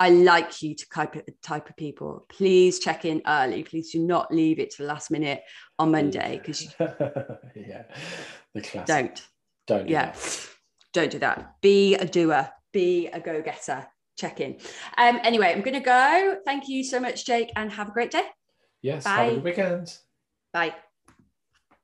[0.00, 2.24] I like you to type of type of people.
[2.30, 3.62] Please check in early.
[3.62, 5.42] Please do not leave it to the last minute
[5.78, 7.82] on Monday because you yeah,
[8.54, 8.86] the classic.
[8.86, 9.28] don't.
[9.66, 9.86] Don't.
[9.86, 10.14] do Yeah,
[10.94, 11.60] don't do that.
[11.60, 12.48] Be a doer.
[12.72, 13.86] Be a go-getter.
[14.16, 14.58] Check in.
[14.96, 15.20] Um.
[15.22, 16.38] Anyway, I'm gonna go.
[16.44, 18.24] Thank you so much, Jake, and have a great day.
[18.82, 19.06] Yes.
[19.06, 19.34] Have a Bye.
[19.36, 19.98] good weekend.
[20.52, 20.74] Bye.